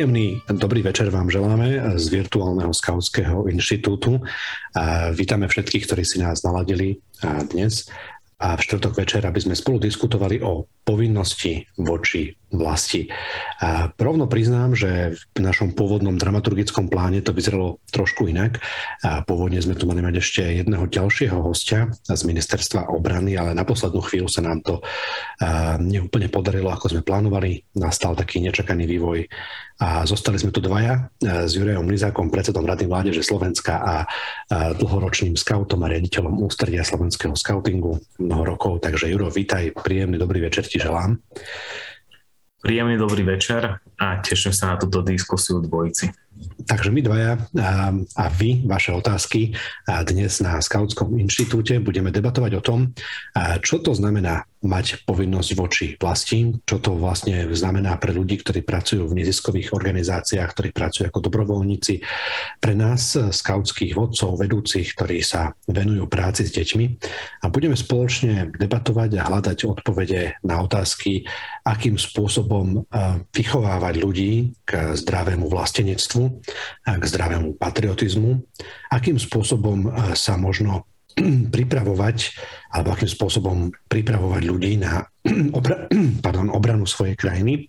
[0.00, 4.16] Príjemný dobrý večer vám želáme z virtuálneho skautského inštitútu.
[5.12, 7.04] Vítame všetkých, ktorí si nás naladili
[7.52, 7.84] dnes
[8.40, 13.06] a v štvrtok večer, aby sme spolu diskutovali o povinnosti voči vlasti.
[13.62, 18.58] A rovno priznám, že v našom pôvodnom dramaturgickom pláne to vyzeralo trošku inak.
[19.06, 23.62] A pôvodne sme tu mali mať ešte jedného ďalšieho hostia z ministerstva obrany, ale na
[23.62, 24.82] poslednú chvíľu sa nám to
[25.78, 27.62] neúplne podarilo, ako sme plánovali.
[27.78, 29.30] Nastal taký nečakaný vývoj
[29.80, 33.94] a zostali sme tu dvaja s Jurejom Lizákom, predsedom Rady mládeže Slovenska a
[34.74, 38.82] dlhoročným skautom a riaditeľom ústredia slovenského skautingu mnoho rokov.
[38.82, 41.18] Takže Juro, vítaj, príjemný dobrý večer ti želám.
[42.62, 46.08] Príjemný dobrý večer a teším sa na túto diskusiu dvojici.
[46.40, 47.36] Takže my dvaja
[48.16, 49.52] a, vy, vaše otázky
[50.08, 52.96] dnes na Skautskom inštitúte budeme debatovať o tom,
[53.60, 59.08] čo to znamená mať povinnosť voči vlasti, čo to vlastne znamená pre ľudí, ktorí pracujú
[59.08, 62.04] v neziskových organizáciách, ktorí pracujú ako dobrovoľníci,
[62.60, 66.86] pre nás, skautských vodcov, vedúcich, ktorí sa venujú práci s deťmi
[67.40, 71.24] a budeme spoločne debatovať a hľadať odpovede na otázky,
[71.64, 72.84] akým spôsobom
[73.32, 76.22] vychovávať ľudí k zdravému vlastenectvu,
[76.86, 78.38] k zdravému patriotizmu,
[78.94, 80.86] akým spôsobom sa možno
[81.54, 82.16] pripravovať,
[82.70, 83.56] alebo akým spôsobom
[83.90, 85.06] pripravovať ľudí na
[85.58, 85.90] obra-
[86.24, 87.66] pardon, obranu svojej krajiny.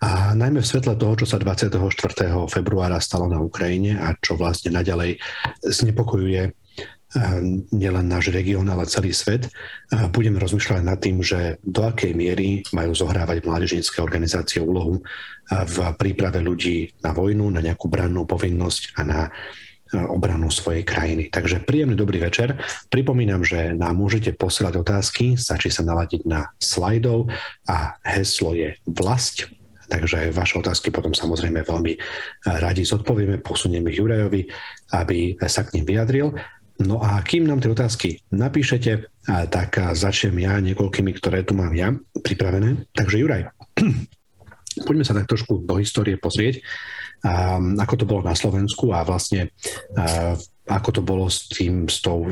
[0.00, 1.76] A najmä v svetle toho, čo sa 24.
[2.48, 5.20] februára stalo na Ukrajine a čo vlastne naďalej
[5.60, 6.52] znepokojuje eh,
[7.74, 9.50] nielen náš región, ale celý svet,
[10.14, 15.02] budeme rozmýšľať nad tým, že do akej miery majú zohrávať mládežnícke organizácie úlohu
[15.50, 19.20] v príprave ľudí na vojnu, na nejakú brannú povinnosť a na
[19.90, 21.34] obranu svojej krajiny.
[21.34, 22.54] Takže príjemný dobrý večer.
[22.94, 27.26] Pripomínam, že nám môžete posielať otázky, stačí sa naladiť na slajdov
[27.66, 29.50] a heslo je vlast.
[29.90, 31.98] Takže vaše otázky potom samozrejme veľmi
[32.62, 34.46] radi zodpovieme, posunieme Jurajovi,
[34.94, 36.38] aby sa k ním vyjadril.
[36.80, 41.92] No a kým nám tie otázky napíšete, tak začnem ja niekoľkými, ktoré tu mám ja
[42.24, 42.88] pripravené.
[42.96, 43.52] Takže Juraj,
[44.88, 46.64] poďme sa tak trošku do histórie pozrieť
[47.76, 49.52] ako to bolo na Slovensku a vlastne
[50.64, 52.24] ako to bolo s tým, s tou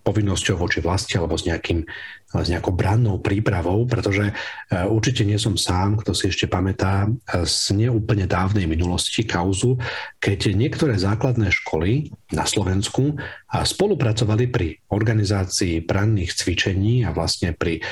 [0.00, 1.84] povinnosťou voči vlasti alebo s, nejakým,
[2.30, 4.30] s nejakou brannou prípravou, pretože
[4.70, 7.10] určite nie som sám, kto si ešte pamätá
[7.42, 9.82] z neúplne dávnej minulosti kauzu,
[10.22, 13.18] keď niektoré základné školy na Slovensku
[13.50, 17.82] spolupracovali pri organizácii branných cvičení a vlastne pri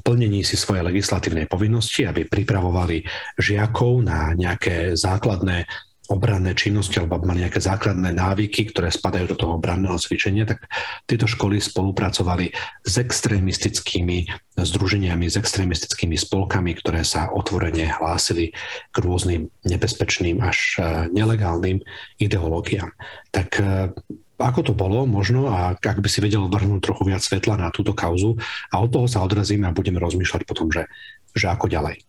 [0.00, 3.04] plnení si svojej legislatívnej povinnosti, aby pripravovali
[3.36, 5.68] žiakov na nejaké základné
[6.12, 10.68] obranné činnosti alebo mali nejaké základné návyky, ktoré spadajú do toho obranného cvičenia, tak
[11.08, 12.52] tieto školy spolupracovali
[12.84, 14.28] s extrémistickými
[14.60, 18.52] združeniami, s extrémistickými spolkami, ktoré sa otvorene hlásili
[18.92, 21.80] k rôznym nebezpečným až eh, nelegálnym
[22.20, 22.92] ideológiám.
[23.32, 23.88] Tak eh,
[24.34, 27.94] ako to bolo možno a ak by si vedel vrhnúť trochu viac svetla na túto
[27.94, 28.34] kauzu
[28.74, 30.90] a od toho sa odrazíme a budeme rozmýšľať potom, že,
[31.32, 32.02] že ako ďalej.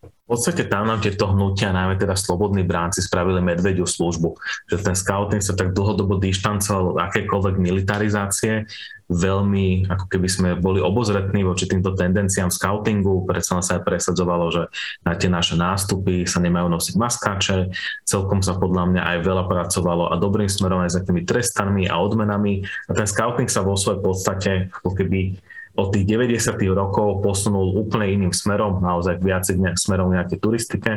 [0.00, 4.38] V podstate tam nám tieto hnutia, najmä teda slobodní bránci, spravili medvediu službu.
[4.72, 8.64] Že ten scouting sa tak dlhodobo dištancoval od akékoľvek militarizácie
[9.10, 14.62] veľmi, ako keby sme boli obozretní voči týmto tendenciám scoutingu, predsa sa aj presadzovalo, že
[15.02, 17.74] na tie naše nástupy sa nemajú nosiť maskáče,
[18.06, 21.98] celkom sa podľa mňa aj veľa pracovalo a dobrým smerom aj za tými trestami a
[21.98, 25.42] odmenami a ten scouting sa vo svojej podstate ako keby
[25.80, 26.60] od tých 90.
[26.76, 30.92] rokov posunul úplne iným smerom, naozaj viacej smerom nejakej turistike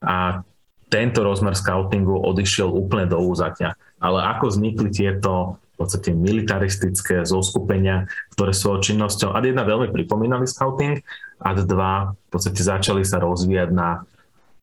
[0.00, 0.40] a
[0.88, 3.76] tento rozmer scoutingu odišiel úplne do úzatia.
[4.00, 10.98] Ale ako vznikli tieto podstate militaristické zoskupenia, ktoré svojou činnosťou, ad jedna veľmi pripomínali scouting,
[11.38, 14.02] ad dva v podstate začali sa rozvíjať na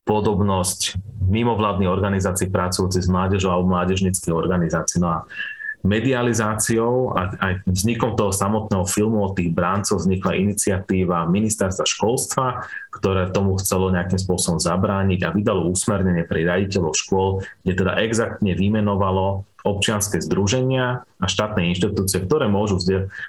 [0.06, 5.02] podobnosť mimovládnych organizácií pracujúcich s mládežou alebo mládežnických organizácií.
[5.02, 5.20] No a
[5.86, 12.46] medializáciou a aj vznikom toho samotného filmu o tých bráncoch vznikla iniciatíva ministerstva školstva,
[12.90, 17.30] ktoré tomu chcelo nejakým spôsobom zabrániť a vydalo usmernenie pre riaditeľov škôl,
[17.62, 22.78] kde teda exaktne vymenovalo občianske združenia a štátne inštitúcie, ktoré môžu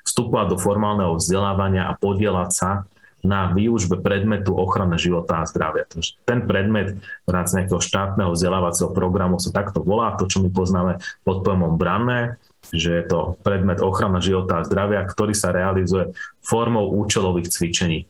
[0.05, 2.70] vstupovať do formálneho vzdelávania a podielať sa
[3.26, 5.88] na výužbe predmetu ochrany života a zdravia.
[6.23, 6.94] Ten predmet
[7.26, 11.75] v rámci nejakého štátneho vzdelávacieho programu sa takto volá, to, čo my poznáme pod pojmom
[11.75, 12.38] branné,
[12.73, 18.07] že je to predmet ochrana života a zdravia, ktorý sa realizuje formou účelových cvičení.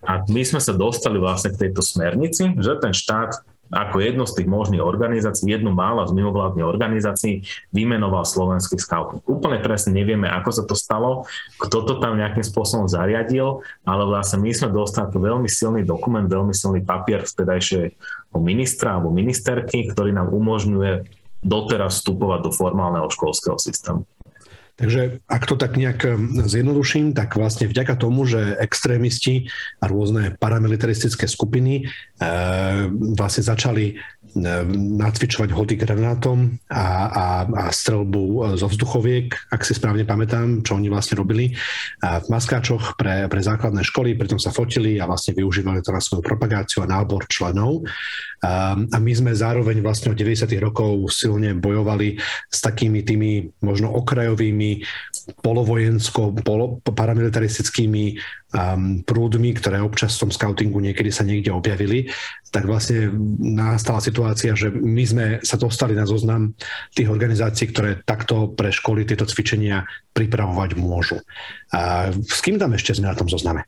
[0.00, 4.42] A my sme sa dostali vlastne k tejto smernici, že ten štát ako jedno z
[4.42, 9.22] tých možných organizácií, jednu mála z mimovládnych organizácií vymenoval slovenský scout.
[9.30, 14.42] Úplne presne nevieme, ako sa to stalo, kto to tam nejakým spôsobom zariadil, ale vlastne
[14.42, 20.34] my sme dostali veľmi silný dokument, veľmi silný papier vtedajšieho ministra alebo ministerky, ktorý nám
[20.34, 24.04] umožňuje doteraz vstupovať do formálneho školského systému.
[24.80, 30.40] Takže ak to tak nejak hm, zjednoduším, tak vlastne vďaka tomu, že extrémisti a rôzne
[30.40, 32.22] paramilitaristické skupiny e,
[33.12, 34.00] vlastne začali
[34.36, 40.86] nacvičovať hody granátom a, a, a strelbu zo vzduchoviek, ak si správne pamätám, čo oni
[40.86, 41.54] vlastne robili
[42.00, 46.22] v maskáčoch pre, pre základné školy, pritom sa fotili a vlastne využívali to na svoju
[46.22, 47.82] propagáciu a nábor členov.
[48.40, 50.48] A, my sme zároveň vlastne od 90.
[50.60, 52.16] rokov silne bojovali
[52.48, 54.84] s takými tými možno okrajovými
[55.44, 56.80] polovojensko, polo,
[58.54, 62.10] um, prúdmi, ktoré občas v tom scoutingu niekedy sa niekde objavili,
[62.50, 66.54] tak vlastne nastala situácia, že my sme sa dostali na zoznam
[66.94, 71.22] tých organizácií, ktoré takto pre školy tieto cvičenia pripravovať môžu.
[71.70, 73.66] A s kým tam ešte sme na tom zozname?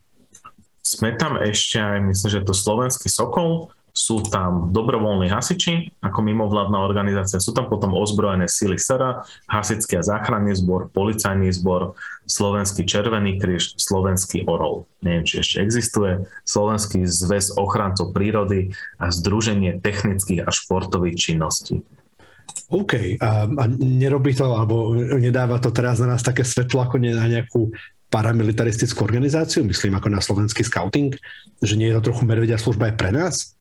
[0.82, 6.80] Sme tam ešte aj, myslím, že to Slovenský Sokol, sú tam dobrovoľní hasiči ako mimovládna
[6.80, 11.92] organizácia, sú tam potom ozbrojené síly SRA, hasický a záchranný zbor, policajný zbor,
[12.24, 14.88] Slovenský Červený kríž, Slovenský Orol.
[15.04, 21.84] Neviem, či ešte existuje, Slovenský zväz ochrancov prírody a Združenie technických a športových činností.
[22.72, 23.20] OK.
[23.20, 27.68] A, a nerobí to, alebo nedáva to teraz na nás také svetlo ako na nejakú
[28.12, 31.16] paramilitaristickú organizáciu, myslím ako na slovenský scouting,
[31.64, 33.56] že nie je to trochu medvedia služba aj pre nás?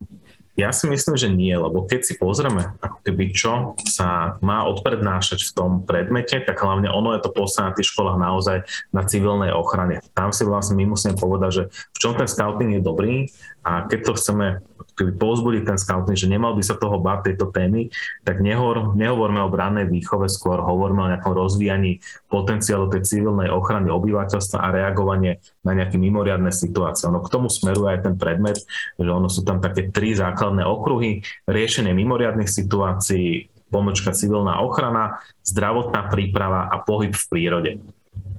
[0.61, 5.49] Ja si myslím, že nie, lebo keď si pozrieme, ako keby čo sa má odprednášať
[5.49, 8.57] v tom predmete, tak hlavne ono je to poslané na tých školách naozaj
[8.93, 10.05] na civilnej ochrane.
[10.13, 13.33] Tam si vlastne my musíme povedať, že v čom ten scouting je dobrý
[13.65, 14.61] a keď to chceme
[14.95, 17.89] keby povzbudiť ten scouting, že nemal by sa toho báť tejto témy,
[18.21, 23.89] tak nehovor, nehovorme o brannej výchove, skôr hovoríme o nejakom rozvíjaní potenciálu tej civilnej ochrany
[23.89, 27.07] obyvateľstva a reagovanie na nejaké mimoriadne situácie.
[27.09, 28.57] Ono k tomu smeruje aj ten predmet,
[28.99, 36.11] že ono sú tam také tri základné okruhy, riešenie mimoriadnych situácií, pomočka civilná ochrana, zdravotná
[36.11, 37.71] príprava a pohyb v prírode.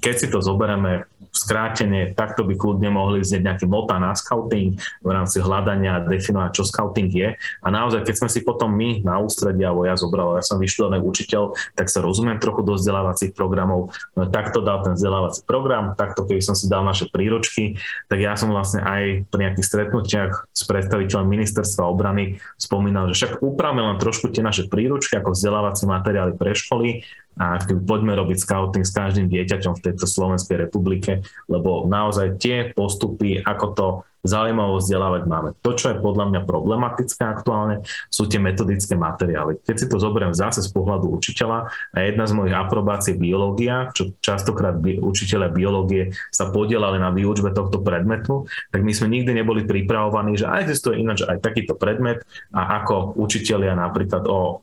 [0.04, 4.74] Keď si to zoberieme skrátenie, takto by kľudne mohli vznieť nejaký mota na scouting
[5.04, 7.28] v rámci hľadania a definovať, čo scouting je.
[7.38, 11.04] A naozaj, keď sme si potom my na ústredí, alebo ja zobral, ja som vyštudovaný
[11.04, 13.92] učiteľ, tak sa rozumiem trochu do vzdelávacích programov.
[14.16, 17.76] No, takto dal ten vzdelávací program, takto keby som si dal naše príročky,
[18.08, 23.44] tak ja som vlastne aj pri nejakých stretnutiach s predstaviteľom ministerstva obrany spomínal, že však
[23.44, 27.04] upravme len trošku tie naše príručky ako vzdelávacie materiály pre školy
[27.36, 31.11] a poďme robiť scouting s každým dieťaťom v tejto Slovenskej republike,
[31.50, 33.86] lebo naozaj tie postupy, ako to
[34.22, 35.50] zaujímavo vzdelávať máme.
[35.66, 39.58] To, čo je podľa mňa problematické aktuálne, sú tie metodické materiály.
[39.66, 44.14] Keď si to zoberiem zase z pohľadu učiteľa a jedna z mojich aprobácií biológia, čo
[44.22, 49.66] častokrát bi- učiteľe biológie sa podielali na výučbe tohto predmetu, tak my sme nikdy neboli
[49.66, 52.22] pripravovaní, že existuje ináč aj takýto predmet
[52.54, 54.62] a ako učiteľia napríklad o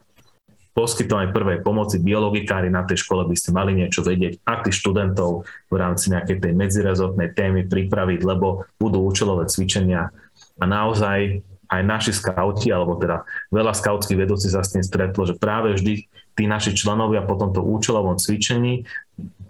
[0.80, 5.76] poskytovanie prvej pomoci biologikári na tej škole by ste mali niečo vedieť, akých študentov v
[5.76, 10.08] rámci nejakej tej medzirezortnej témy pripraviť, lebo budú účelové cvičenia.
[10.56, 15.36] A naozaj aj naši skauti, alebo teda veľa skautských vedúci sa s tým stretlo, že
[15.36, 18.88] práve vždy tí naši členovia po tomto účelovom cvičení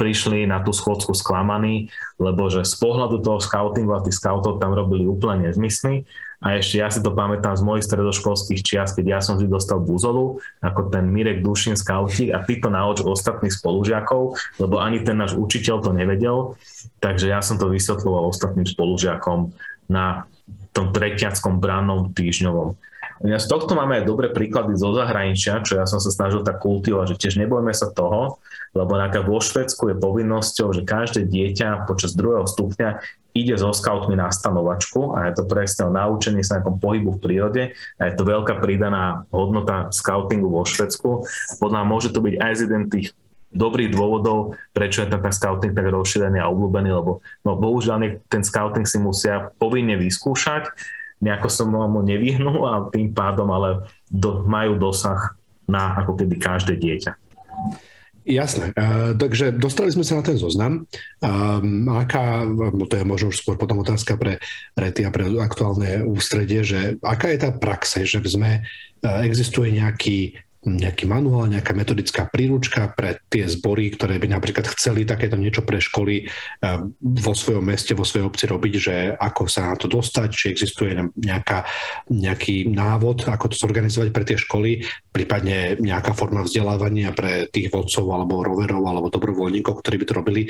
[0.02, 4.74] prišli na tú schodsku sklamaní, lebo že z pohľadu toho scoutingu a tých scoutov tam
[4.74, 9.20] robili úplne nezmysly a ešte ja si to pamätám z mojich stredoškolských čias, keď ja
[9.20, 14.40] som vždy dostal buzolu, ako ten Mirek Dušin skautík a týto na oč ostatných spolužiakov,
[14.56, 16.56] lebo ani ten náš učiteľ to nevedel.
[17.04, 19.52] Takže ja som to vysvetloval ostatným spolužiakom
[19.92, 20.24] na
[20.72, 22.80] tom tretiackom brannom týždňovom.
[23.20, 27.16] Z tohto máme aj dobré príklady zo zahraničia, čo ja som sa snažil tak kultivovať,
[27.16, 28.40] že tiež nebojme sa toho,
[28.72, 33.04] lebo napríklad vo Švedsku je povinnosťou, že každé dieťa počas druhého stupňa
[33.40, 37.24] ide so scoutmi na stanovačku a je to presne o naučení sa nejakom pohybu v
[37.24, 41.24] prírode a je to veľká pridaná hodnota scoutingu vo Švedsku.
[41.64, 43.16] Podľa môže to byť aj z jeden tých
[43.50, 48.46] dobrých dôvodov, prečo je ten, ten scouting tak rozšírený a obľúbený, lebo no, bohužiaľ ten
[48.46, 50.70] scouting si musia povinne vyskúšať,
[51.18, 55.34] nejako som mu nevyhnul a tým pádom ale do, majú dosah
[55.66, 57.12] na ako keby každé dieťa.
[58.30, 58.78] Jasné.
[58.78, 60.86] Uh, takže dostali sme sa na ten zoznam.
[61.18, 62.46] Um, aká,
[62.86, 64.38] to je možno už skôr potom otázka pre
[64.78, 70.38] Rety a pre aktuálne ústredie, že aká je tá praxe, že sme, uh, existuje nejaký
[70.60, 75.80] nejaký manuál, nejaká metodická príručka pre tie zbory, ktoré by napríklad chceli takéto niečo pre
[75.80, 80.30] školy eh, vo svojom meste, vo svojej obci robiť, že ako sa na to dostať,
[80.36, 81.64] či existuje nejaká,
[82.12, 84.84] nejaký návod, ako to zorganizovať pre tie školy,
[85.16, 90.42] prípadne nejaká forma vzdelávania pre tých vodcov alebo roverov alebo dobrovoľníkov, ktorí by to robili,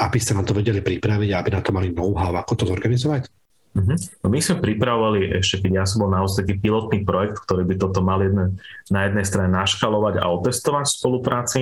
[0.00, 3.28] aby sa na to vedeli pripraviť a aby na to mali know-how, ako to zorganizovať?
[3.76, 3.96] Uh-huh.
[4.24, 7.74] No my sme pripravovali ešte, keď ja som bol naozaj taký pilotný projekt, ktorý by
[7.76, 8.56] toto mal jedne,
[8.88, 11.60] na jednej strane naškalovať a otestovať v spolupráci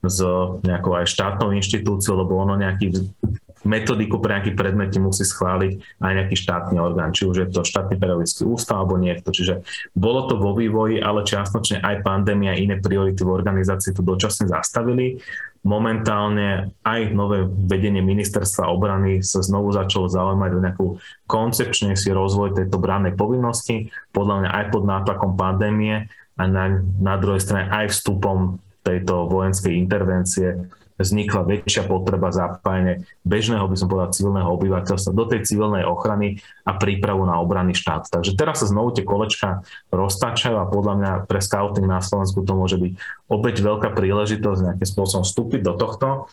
[0.00, 0.18] s
[0.64, 3.12] nejakou aj štátnou inštitúciou, lebo ono nejaký
[3.60, 8.00] metodiku pre nejaký predmet musí schváliť aj nejaký štátny orgán, či už je to štátny
[8.00, 9.28] pedagogický ústav alebo niekto.
[9.28, 9.60] Čiže
[9.92, 15.20] bolo to vo vývoji, ale čiastočne aj pandémia iné priority v organizácii to dočasne zastavili
[15.60, 20.86] momentálne aj nové vedenie ministerstva obrany sa znovu začalo zaujímať o nejakú
[21.28, 26.08] koncepčnejší rozvoj tejto brannej povinnosti, podľa mňa aj pod nátlakom pandémie
[26.40, 30.56] a na, na druhej strane aj vstupom tejto vojenskej intervencie
[31.00, 36.76] vznikla väčšia potreba zapájania bežného, by som povedal, civilného obyvateľstva do tej civilnej ochrany a
[36.76, 38.12] prípravu na obranný štát.
[38.12, 42.52] Takže teraz sa znovu tie kolečka roztačajú a podľa mňa pre scouting na Slovensku to
[42.52, 42.92] môže byť
[43.32, 46.28] opäť veľká príležitosť nejakým spôsobom vstúpiť do tohto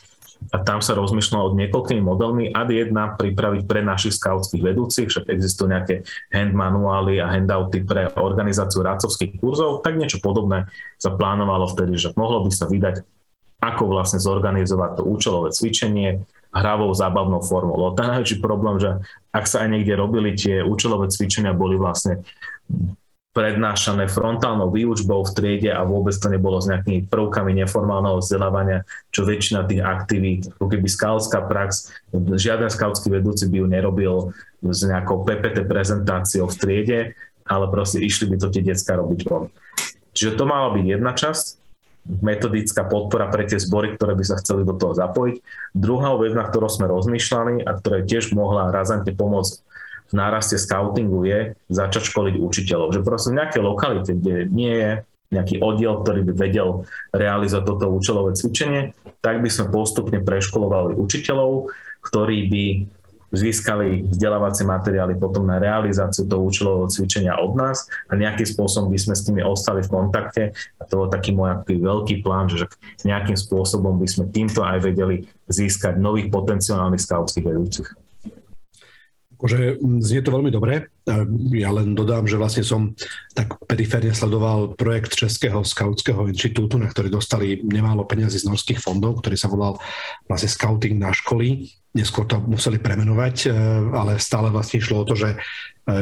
[0.53, 2.53] a tam sa rozmýšľalo od niekoľkými modelmi.
[2.53, 8.13] Ad jedna pripraviť pre našich skautských vedúcich, však existujú nejaké hand manuály a handouty pre
[8.13, 10.69] organizáciu rácovských kurzov, tak niečo podobné
[11.01, 13.16] sa plánovalo vtedy, že mohlo by sa vydať
[13.57, 16.21] ako vlastne zorganizovať to účelové cvičenie
[16.53, 17.75] hravou zábavnou formou.
[17.75, 19.01] Lebo ten najväčší problém, že
[19.33, 22.21] ak sa aj niekde robili tie účelové cvičenia, boli vlastne
[23.37, 28.81] prednášané frontálnou výučbou v triede a vôbec to nebolo s nejakými prvkami neformálneho vzdelávania,
[29.13, 34.13] čo väčšina tých aktivít, ako keby skautská prax, žiaden skautský vedúci by ju nerobil
[34.65, 36.99] s nejakou PPT prezentáciou v triede,
[37.45, 39.53] ale proste išli by to tie decka robiť von.
[40.17, 41.45] Čiže to mala byť jedna časť
[42.23, 45.43] metodická podpora pre tie zbory, ktoré by sa chceli do toho zapojiť.
[45.75, 49.67] Druhá vec, na ktorú sme rozmýšľali a ktorá tiež mohla razantne pomôcť
[50.07, 52.95] v náraste scoutingu je začať školiť učiteľov.
[52.95, 54.91] Že proste v nejakej lokalite, kde nie je
[55.35, 61.67] nejaký oddiel, ktorý by vedel realizovať toto účelové cvičenie, tak by sme postupne preškolovali učiteľov,
[61.99, 62.65] ktorí by
[63.31, 68.99] získali vzdelávacie materiály potom na realizáciu toho účelového cvičenia od nás a nejakým spôsobom by
[68.99, 72.67] sme s nimi ostali v kontakte a to bol taký môj veľký plán, že
[73.03, 77.89] nejakým spôsobom by sme týmto aj vedeli získať nových potenciálnych skautských vedúcich.
[79.37, 80.89] Akože znie to veľmi dobre.
[81.53, 82.97] Ja len dodám, že vlastne som
[83.37, 89.21] tak periférne sledoval projekt Českého skautského inštitútu, na ktorý dostali nemálo peniazy z norských fondov,
[89.21, 89.77] ktorý sa volal
[90.25, 93.57] vlastne Scouting na školy neskôr to museli premenovať, e,
[93.89, 95.37] ale stále vlastne išlo o to, že e,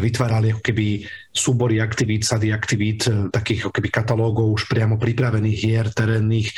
[0.03, 5.57] vytvárali ako keby súbory aktivít, sady aktivít, e, takých ako keby katalógov už priamo pripravených
[5.57, 6.51] hier, terénnych,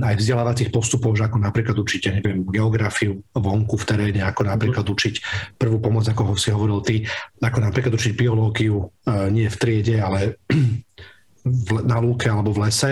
[0.00, 4.92] aj vzdelávacích postupov, že ako napríklad učiť, neviem, geografiu vonku v teréne, ako napríklad mhm.
[4.96, 5.14] učiť
[5.60, 7.04] prvú pomoc, ako ho si hovoril ty,
[7.44, 8.88] ako napríklad učiť biológiu
[9.28, 10.40] nie v triede, ale
[11.90, 12.90] na lúke alebo v lese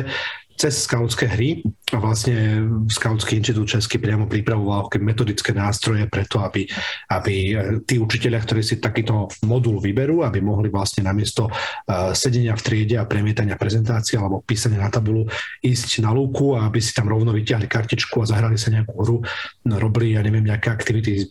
[0.61, 1.65] cez skautské hry
[1.97, 6.69] a vlastne Skautský inštitút Česky priamo pripravoval metodické nástroje preto, aby,
[7.09, 7.53] aby e,
[7.89, 12.97] tí učiteľia, ktorí si takýto modul vyberú, aby mohli vlastne namiesto uh, sedenia v triede
[13.01, 15.25] a premietania prezentácie alebo písania na tabulu
[15.65, 19.17] ísť na lúku a aby si tam rovno vyťahli kartičku a zahrali sa nejakú hru,
[19.65, 21.25] robili, ja neviem, nejaké aktivity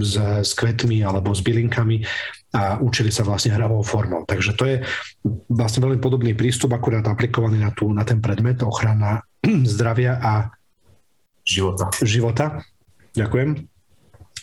[0.00, 2.06] s, s kvetmi alebo s bylinkami
[2.50, 4.26] a učili sa vlastne hravou formou.
[4.26, 4.76] Takže to je
[5.46, 9.22] vlastne veľmi podobný prístup, akurát aplikovaný na, tú, na ten predmet ochrana
[9.74, 10.50] zdravia a
[11.46, 11.94] života.
[12.02, 12.46] života.
[13.14, 13.70] Ďakujem.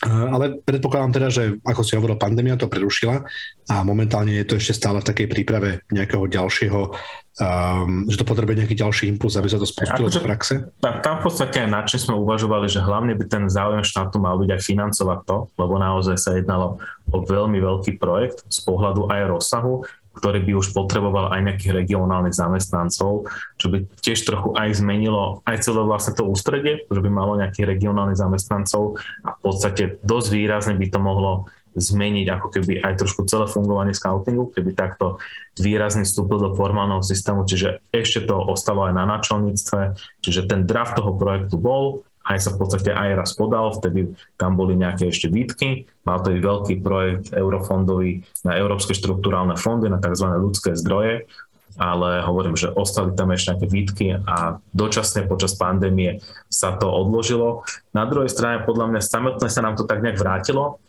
[0.06, 3.26] Ale predpokladám teda, že ako si hovoril, pandémia to prerušila
[3.66, 6.94] a momentálne je to ešte stále v takej príprave nejakého ďalšieho,
[7.38, 10.74] um, že to potrebuje nejaký ďalší impuls, aby sa to spustilo do praxe?
[10.82, 14.38] Tam, tam v podstate aj na sme uvažovali, že hlavne by ten záujem štátu mal
[14.42, 16.82] byť aj financovať to, lebo naozaj sa jednalo
[17.14, 19.86] o veľmi veľký projekt z pohľadu aj rozsahu
[20.18, 23.30] ktorý by už potreboval aj nejakých regionálnych zamestnancov,
[23.62, 27.78] čo by tiež trochu aj zmenilo aj celé vlastne to ústredie, že by malo nejakých
[27.78, 31.46] regionálnych zamestnancov a v podstate dosť výrazne by to mohlo
[31.78, 35.22] zmeniť ako keby aj trošku celé fungovanie scoutingu, keby takto
[35.62, 39.94] výrazne vstúpil do formálneho systému, čiže ešte to ostalo aj na načelníctve,
[40.26, 44.60] čiže ten draft toho projektu bol, aj sa v podstate aj raz podal, vtedy tam
[44.60, 50.02] boli nejaké ešte výtky, mal to byť veľký projekt eurofondový na európske štruktúrálne fondy, na
[50.02, 50.28] tzv.
[50.36, 51.30] ľudské zdroje,
[51.78, 56.20] ale hovorím, že ostali tam ešte nejaké výtky a dočasne počas pandémie
[56.50, 57.64] sa to odložilo.
[57.94, 60.82] Na druhej strane, podľa mňa samotné sa nám to tak nejak vrátilo,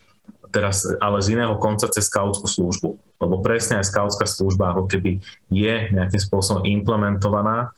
[0.53, 2.91] teraz ale z iného konca cez skautskú službu.
[3.19, 7.75] Lebo presne aj skautská služba ako keby je nejakým spôsobom implementovaná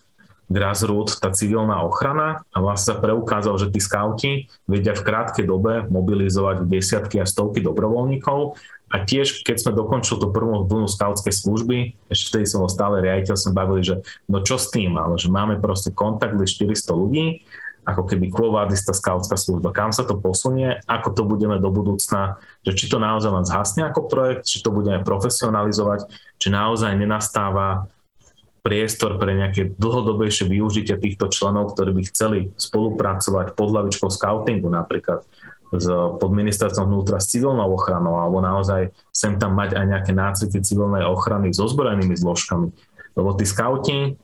[0.50, 5.86] grassroot, tá civilná ochrana a vlastne sa preukázalo, že tí skauti vedia v krátkej dobe
[5.86, 8.58] mobilizovať desiatky a stovky dobrovoľníkov
[8.90, 12.98] a tiež, keď sme dokončili tú prvú vlnu skautskej služby, ešte vtedy som bol stále
[12.98, 17.46] riaditeľ, som bavili, že no čo s tým, ale že máme proste kontakt 400 ľudí,
[17.90, 22.72] ako keby kvovádista skautská služba, kam sa to posunie, ako to budeme do budúcna, že
[22.78, 26.06] či to naozaj len zhasne ako projekt, či to budeme profesionalizovať,
[26.38, 27.90] či naozaj nenastáva
[28.60, 35.24] priestor pre nejaké dlhodobejšie využitie týchto členov, ktorí by chceli spolupracovať pod hlavičkou scoutingu napríklad
[35.72, 40.58] s, pod ministerstvom vnútra s civilnou ochranou alebo naozaj sem tam mať aj nejaké nácviky
[40.60, 42.68] civilnej ochrany so zbrojenými zložkami.
[43.16, 44.18] Lebo tí scouti,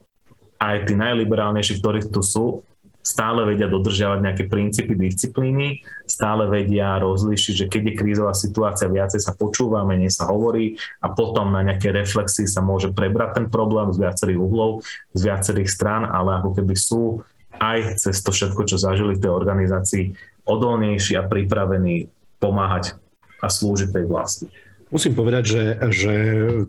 [0.59, 2.67] aj tí najliberálnejší, ktorí tu sú,
[3.07, 9.23] stále vedia dodržiavať nejaké princípy disciplíny, stále vedia rozlíšiť, že keď je krízová situácia, viacej
[9.23, 13.95] sa počúva, menej sa hovorí a potom na nejaké reflexy sa môže prebrať ten problém
[13.95, 14.83] z viacerých uhlov,
[15.15, 17.23] z viacerých strán, ale ako keby sú
[17.63, 20.05] aj cez to všetko, čo zažili v tej organizácii,
[20.43, 22.11] odolnejší a pripravení
[22.43, 22.99] pomáhať
[23.39, 24.47] a slúžiť tej vlasti.
[24.87, 26.15] Musím povedať, že, že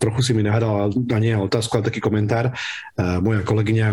[0.01, 2.49] trochu si mi nahral, a nie otázku, ale taký komentár.
[2.97, 3.87] Moja kolegyňa,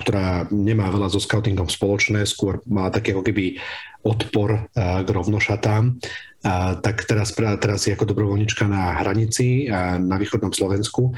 [0.00, 3.60] ktorá nemá veľa so scoutingom spoločné, skôr má taký ako keby
[4.00, 6.00] odpor k rovnošatám,
[6.80, 9.68] tak teraz, teraz je ako dobrovoľnička na hranici
[10.00, 11.12] na východnom Slovensku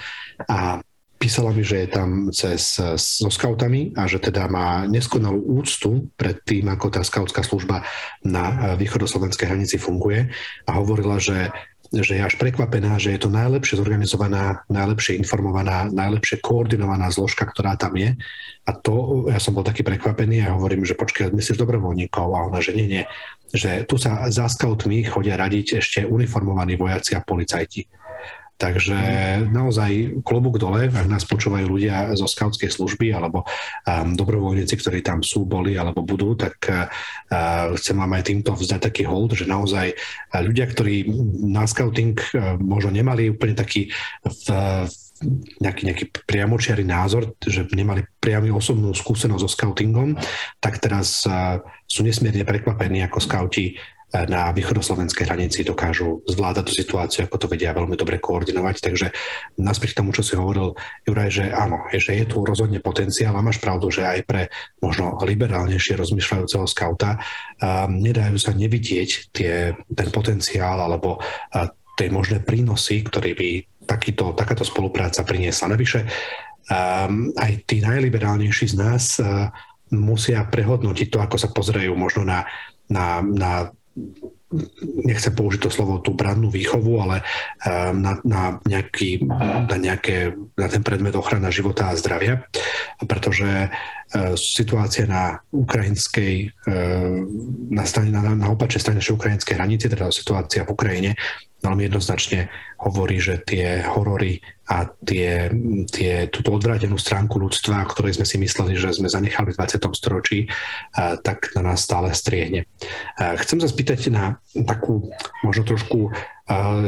[0.50, 0.82] a
[1.22, 6.42] písala mi, že je tam cez, so skautami a že teda má neskonalú úctu pred
[6.42, 7.86] tým, ako tá skautská služba
[8.26, 10.26] na východoslovenskej hranici funguje
[10.66, 11.54] a hovorila, že
[11.92, 17.76] že je až prekvapená, že je to najlepšie zorganizovaná, najlepšie informovaná, najlepšie koordinovaná zložka, ktorá
[17.76, 18.16] tam je.
[18.64, 22.28] A to, ja som bol taký prekvapený a hovorím, že počkaj, myslíš dobrovoľníkov?
[22.32, 23.04] A ona, že nie, nie.
[23.52, 27.84] Že tu sa za scoutmi chodia radiť ešte uniformovaní vojaci a policajti
[28.62, 28.94] Takže
[29.50, 35.18] naozaj klobúk dole, ak nás počúvajú ľudia zo skautskej služby alebo um, dobrovoľníci, ktorí tam
[35.26, 36.86] sú, boli alebo budú, tak uh,
[37.74, 41.10] chcem vám aj týmto vzdať taký hold, že naozaj uh, ľudia, ktorí
[41.42, 43.90] na scouting uh, možno nemali úplne taký
[44.22, 44.46] v,
[45.58, 50.14] nejaký, nejaký priamočiarý názor, že nemali priamy osobnú skúsenosť so scoutingom,
[50.62, 51.58] tak teraz uh,
[51.90, 53.74] sú nesmierne prekvapení ako skauti
[54.12, 58.76] na východoslovenskej hranici dokážu zvládať tú situáciu, ako to vedia veľmi dobre koordinovať.
[58.84, 59.06] Takže
[59.56, 60.76] naspäť k tomu, čo si hovoril,
[61.08, 64.42] Juraj, že áno, že je tu rozhodne potenciál a máš pravdu, že aj pre
[64.84, 72.44] možno liberálnejšie rozmýšľajúceho skauta um, nedajú sa nevidieť tie, ten potenciál alebo uh, tie možné
[72.44, 75.72] prínosy, ktoré by takýto, takáto spolupráca priniesla.
[75.72, 76.00] Navyše,
[76.68, 79.48] um, aj tí najliberálnejší z nás uh,
[79.92, 82.44] musia prehodnotiť to, ako sa pozerajú možno na,
[82.92, 84.41] na, na うん
[85.08, 87.16] nechcem použiť to slovo tú brannú výchovu, ale
[87.64, 89.24] ehm, na, na, nejaký,
[89.68, 92.44] na, nejaké, na ten predmet ochrana života a zdravia,
[93.04, 93.68] pretože e,
[94.36, 96.74] situácia na ukrajinskej, e,
[97.72, 101.10] na, strane, na, na opačnej strane ukrajinskej hranice, teda situácia v Ukrajine,
[101.62, 102.50] veľmi jednoznačne
[102.82, 105.46] hovorí, že tie horory a tie,
[105.94, 109.94] tie, túto odvrátenú stránku ľudstva, ktorej sme si mysleli, že sme zanechali v 20.
[109.94, 110.50] storočí,
[111.22, 112.66] tak na nás stále striehne.
[113.14, 115.08] Chcem sa spýtať na takú
[115.40, 116.12] možno trošku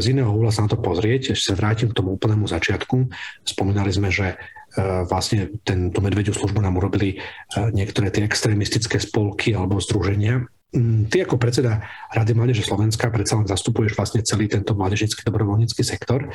[0.03, 1.33] z iného uhla sa na to pozrieť.
[1.33, 3.09] Ešte sa vrátim k tomu úplnému začiatku.
[3.49, 4.37] Spomínali sme, že
[5.09, 7.23] vlastne ten, tú medvediu službu nám urobili
[7.73, 13.47] niektoré tie extrémistické spolky alebo združenia, Mm, ty ako predseda Rady Mládeže Slovenska predsa len
[13.47, 16.27] zastupuješ vlastne celý tento mládežnický dobrovoľnícky sektor.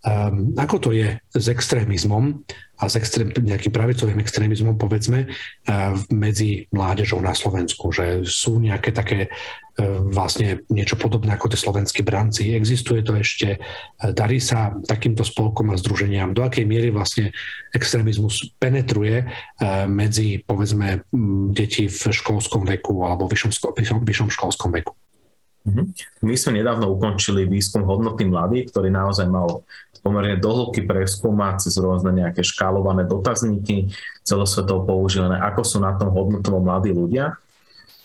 [0.00, 2.40] Um, ako to je s extrémizmom
[2.80, 7.92] a s extrém, nejakým pravicovým extrémizmom, povedzme, uh, medzi mládežou na Slovensku?
[7.92, 9.28] Že sú nejaké také
[10.12, 12.52] vlastne niečo podobné ako tie slovenskí branci?
[12.52, 13.56] Existuje to ešte?
[13.56, 16.36] Uh, darí sa takýmto spolkom a združeniam?
[16.36, 17.32] Do akej miery vlastne
[17.72, 19.24] extrémizmus penetruje
[19.88, 21.08] medzi, povedzme,
[21.56, 24.92] deti v školskom veku alebo vyššom školskom veku.
[25.62, 25.82] Mhm.
[26.26, 29.62] My sme nedávno ukončili výskum hodnoty mladých, ktorý naozaj mal
[30.02, 33.94] pomerne dohlbky preskúmať cez rôzne nejaké škálované dotazníky,
[34.26, 37.38] celosvetovo používané, ako sú na tom hodnotovo mladí ľudia.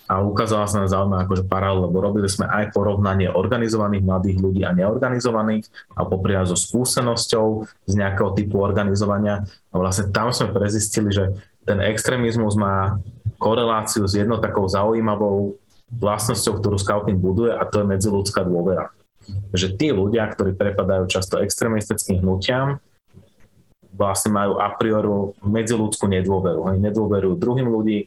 [0.07, 4.61] A ukázala sa nám zaujímavé akože paralel, lebo robili sme aj porovnanie organizovaných mladých ľudí
[4.63, 5.67] a neorganizovaných
[5.99, 9.43] a popriať so skúsenosťou z nejakého typu organizovania.
[9.71, 11.35] A vlastne tam sme prezistili, že
[11.67, 13.03] ten extrémizmus má
[13.35, 15.59] koreláciu s jednou takou zaujímavou
[15.91, 18.95] vlastnosťou, ktorú scouting buduje a to je medziludská dôvera.
[19.51, 22.79] Že tí ľudia, ktorí prepadajú často extrémistickým hnutiam,
[23.97, 25.09] vlastne majú a priori
[25.41, 26.69] medziludskú nedôveru.
[26.69, 28.05] Oni nedôverujú druhým ľudí,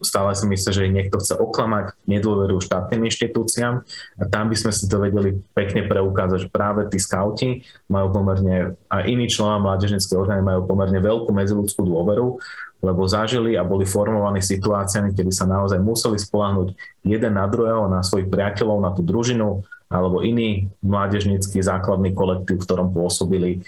[0.00, 3.82] stále si myslí, že niekto chce oklamať, nedôverujú štátnym inštitúciám.
[4.20, 8.78] A tam by sme si to vedeli pekne preukázať, že práve tí skauti majú pomerne,
[8.88, 12.38] a iní členovia mládežnickej orgány majú pomerne veľkú medziludskú dôveru,
[12.84, 16.76] lebo zažili a boli formovaní situáciami, kedy sa naozaj museli spolahnuť
[17.08, 22.64] jeden na druhého, na svojich priateľov, na tú družinu alebo iný mládežnický základný kolektív, v
[22.66, 23.62] ktorom pôsobili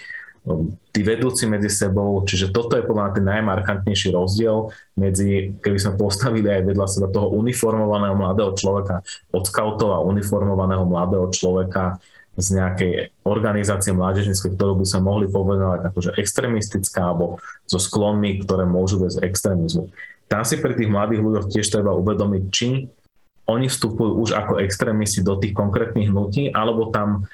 [0.95, 5.93] tí vedúci medzi sebou, čiže toto je podľa mňa ten najmarkantnejší rozdiel medzi, keby sme
[5.99, 9.03] postavili aj vedľa seba toho uniformovaného mladého človeka
[9.35, 11.99] od skautov a uniformovaného mladého človeka
[12.37, 12.91] z nejakej
[13.25, 19.25] organizácie mládežníckej, ktorú by sme mohli povedať akože extremistická alebo so sklonmi, ktoré môžu viesť
[19.25, 19.89] extrémizmu.
[20.29, 22.67] Tam si pri tých mladých ľuďoch tiež treba uvedomiť, či
[23.47, 27.25] oni vstupujú už ako extrémisti do tých konkrétnych hnutí, alebo tam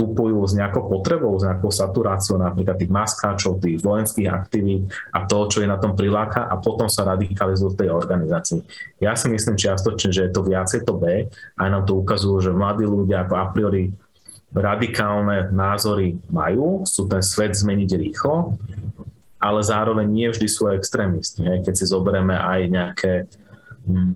[0.00, 5.44] vstupujú s nejakou potrebou, s nejakou saturáciou napríklad tých maskáčov, tých vojenských aktivít a to,
[5.52, 8.64] čo je na tom priláka a potom sa radikalizujú v tej organizácii.
[9.04, 11.28] Ja si myslím čiastočne, že je to viacej to B,
[11.60, 13.92] aj nám to ukazujú, že mladí ľudia ako a priori
[14.56, 18.56] radikálne názory majú, sú ten svet zmeniť rýchlo,
[19.36, 21.44] ale zároveň nie vždy sú extrémisti.
[21.44, 23.12] Keď si zoberieme aj nejaké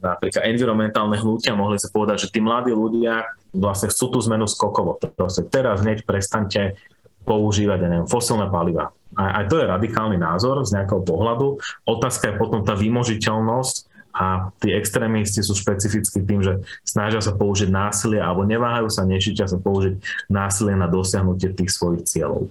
[0.01, 4.99] napríklad environmentálne hnutia, mohli sa povedať, že tí mladí ľudia vlastne chcú tú zmenu skokovo.
[4.99, 6.77] Proste teraz hneď prestante
[7.25, 8.93] používať, ja neviem, fosilné paliva.
[9.15, 11.63] A aj to je radikálny názor z nejakého pohľadu.
[11.89, 17.67] Otázka je potom tá vymožiteľnosť a tí extrémisti sú špecificky tým, že snažia sa použiť
[17.71, 19.99] násilie alebo neváhajú sa, nešitia sa použiť
[20.31, 22.51] násilie na dosiahnutie tých svojich cieľov.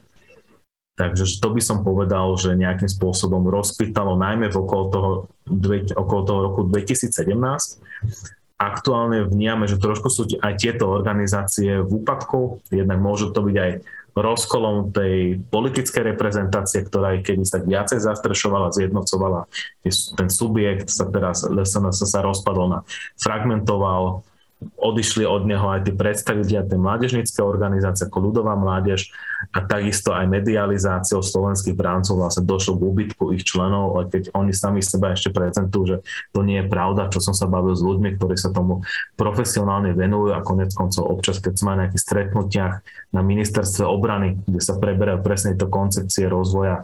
[0.94, 5.12] Takže to by som povedal, že nejakým spôsobom rozpýtalo najmä v okolo toho,
[5.98, 7.18] okolo toho roku 2017.
[8.63, 13.71] Aktuálne vnímame, že trošku sú aj tieto organizácie v úpadku, jednak môžu to byť aj
[14.13, 19.49] rozkolom tej politickej reprezentácie, ktorá aj kedy sa viacej zastrešovala, zjednocovala.
[19.89, 22.80] Ten subjekt sa teraz, SNS sa rozpadol na
[23.17, 24.21] fragmentoval,
[24.78, 29.12] odišli od neho aj tí predstaviteľia tej mládežnícke organizácie ako ľudová mládež
[29.52, 34.56] a takisto aj medializáciou slovenských bráncov vlastne došlo k úbytku ich členov, aj keď oni
[34.56, 35.97] sami seba ešte prezentujú, že
[36.32, 38.88] to nie je pravda, čo som sa bavil s ľuďmi, ktorí sa tomu
[39.19, 42.73] profesionálne venujú a konec koncov občas, keď sme na nejakých stretnutiach
[43.12, 46.82] na ministerstve obrany, kde sa preberajú presne to koncepcie rozvoja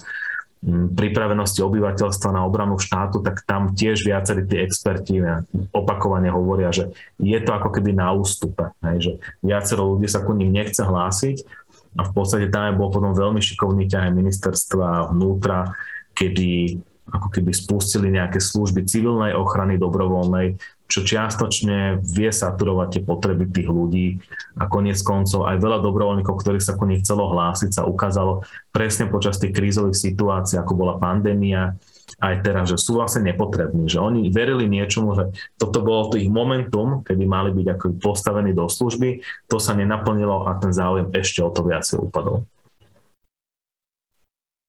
[0.68, 5.24] pripravenosti obyvateľstva na obranu štátu, tak tam tiež viacerí tí experti
[5.72, 10.36] opakovane hovoria, že je to ako keby na ústupe, hej, že viacero ľudí sa ku
[10.36, 11.48] ním nechce hlásiť
[11.96, 15.72] a v podstate tam bol potom veľmi šikovný ťah ministerstva vnútra,
[16.12, 16.76] kedy
[17.10, 20.60] ako keby spustili nejaké služby civilnej ochrany dobrovoľnej,
[20.90, 24.18] čo čiastočne vie saturovať tie potreby tých ľudí
[24.58, 28.42] a konec koncov aj veľa dobrovoľníkov, ktorých sa ku nich chcelo hlásiť, sa ukázalo
[28.74, 31.78] presne počas tých krízových situácií, ako bola pandémia,
[32.18, 35.30] aj teraz, že sú vlastne nepotrební, že oni verili niečomu, že
[35.62, 40.50] toto bolo to ich momentum, kedy mali byť ako postavení do služby, to sa nenaplnilo
[40.50, 42.50] a ten záujem ešte o to viacej upadol.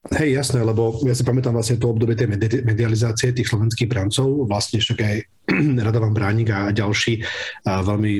[0.00, 2.32] Hej, jasné, lebo ja si pamätám vlastne to obdobie tej
[2.64, 5.16] medializácie tých slovenských brancov, vlastne však aj
[5.86, 7.20] Radovan Bránik a ďalší
[7.68, 8.12] veľmi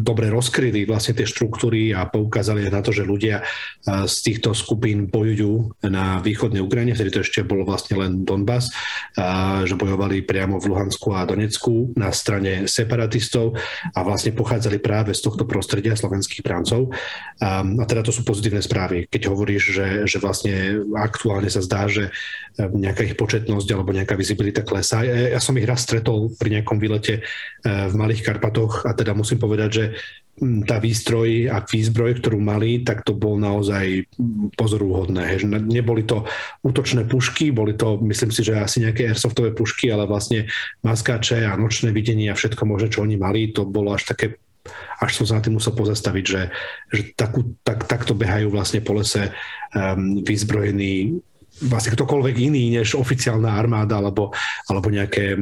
[0.00, 3.44] dobre rozkryli vlastne tie štruktúry a poukázali na to, že ľudia
[3.84, 8.72] z týchto skupín bojujú na východnej Ukrajine, vtedy to ešte bolo vlastne len Donbass,
[9.68, 13.54] že bojovali priamo v Luhansku a Donecku na strane separatistov
[13.92, 16.90] a vlastne pochádzali práve z tohto prostredia slovenských brancov.
[17.44, 21.90] A, teda to sú pozitívne správy, keď hovoríš, že, že vlastne aktu aktuálne sa zdá,
[21.90, 22.14] že
[22.54, 25.02] e, nejaká ich početnosť alebo nejaká vizibilita klesá.
[25.02, 27.22] Ja som ich raz stretol pri nejakom výlete e,
[27.64, 29.84] v Malých Karpatoch a teda musím povedať, že
[30.68, 34.04] tá výstroj a výzbroj, ktorú mali, tak to bol naozaj
[34.52, 35.40] pozorúhodné.
[35.40, 36.28] Že neboli to
[36.60, 40.44] útočné pušky, boli to, myslím si, že asi nejaké airsoftové pušky, ale vlastne
[40.84, 44.36] maskáče a nočné videnie a všetko možné, čo oni mali, to bolo až také
[44.98, 46.42] až som sa na tým musel pozastaviť, že,
[46.90, 49.30] že takú, tak, takto behajú vlastne po lese
[49.70, 51.22] um, vyzbrojení
[51.64, 54.34] vlastne ktokoľvek iný než oficiálna armáda alebo,
[54.68, 55.38] alebo nejaké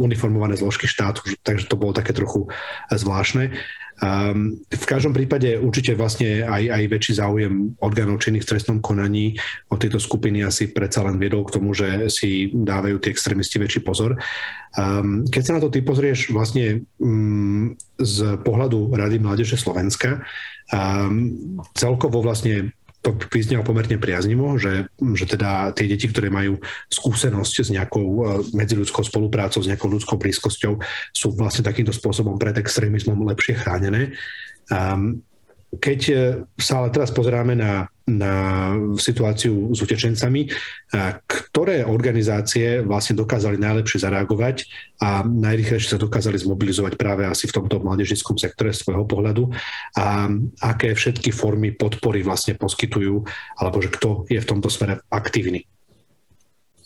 [0.00, 2.48] uniformované zložky štátu, takže to bolo také trochu
[2.88, 3.52] zvláštne.
[3.98, 9.34] Um, v každom prípade určite vlastne aj, aj väčší záujem orgánov činných v trestnom konaní
[9.66, 13.82] o tejto skupiny asi predsa len viedol k tomu, že si dávajú tí extrémisti väčší
[13.82, 14.14] pozor.
[14.78, 20.22] Um, keď sa na to ty pozrieš vlastne um, z pohľadu Rady Mládeže Slovenska,
[20.70, 26.58] um, celkovo vlastne to vyznelo pomerne priaznivo, že, že teda tie deti, ktoré majú
[26.90, 28.20] skúsenosť s nejakou e,
[28.58, 30.82] medziľudskou spoluprácou, s nejakou ľudskou blízkosťou,
[31.14, 34.18] sú vlastne takýmto spôsobom pred extrémizmom lepšie chránené.
[34.68, 35.22] Um,
[35.78, 36.14] keď e,
[36.58, 40.48] sa ale teraz pozeráme na na situáciu s utečencami,
[41.28, 44.56] ktoré organizácie vlastne dokázali najlepšie zareagovať
[45.04, 49.52] a najrychlejšie sa dokázali zmobilizovať práve asi v tomto mládežnickom sektore svojho pohľadu
[49.94, 50.26] a
[50.64, 53.22] aké všetky formy podpory vlastne poskytujú,
[53.60, 55.68] alebo že kto je v tomto smere aktívny.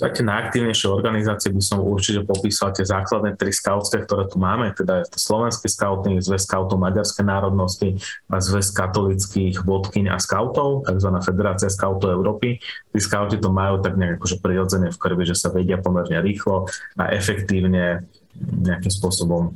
[0.00, 5.04] Také najaktívnejšie organizácie by som určite popísal tie základné tri skautské, ktoré tu máme, teda
[5.04, 11.10] je to Slovenský skauting, Zväz skautov maďarskej národnosti a Zväz katolických vodkyň a skautov, tzv.
[11.22, 12.58] Federácia skautov Európy.
[12.90, 16.66] Tí skauti to majú tak nejak akože prirodzene v krvi, že sa vedia pomerne rýchlo
[16.96, 18.08] a efektívne
[18.40, 19.54] nejakým spôsobom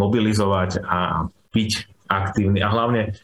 [0.00, 1.70] mobilizovať a byť
[2.10, 3.14] aktívny a hlavne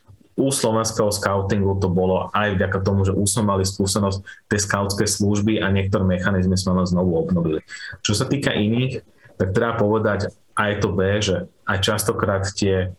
[0.40, 5.08] u slovenského scoutingu to bolo aj vďaka tomu, že už sme mali skúsenosť tej scoutskej
[5.08, 7.60] služby a niektoré mechanizmy sme len znovu obnovili.
[8.00, 9.04] Čo sa týka iných,
[9.36, 12.96] tak treba povedať aj to B, že aj častokrát tie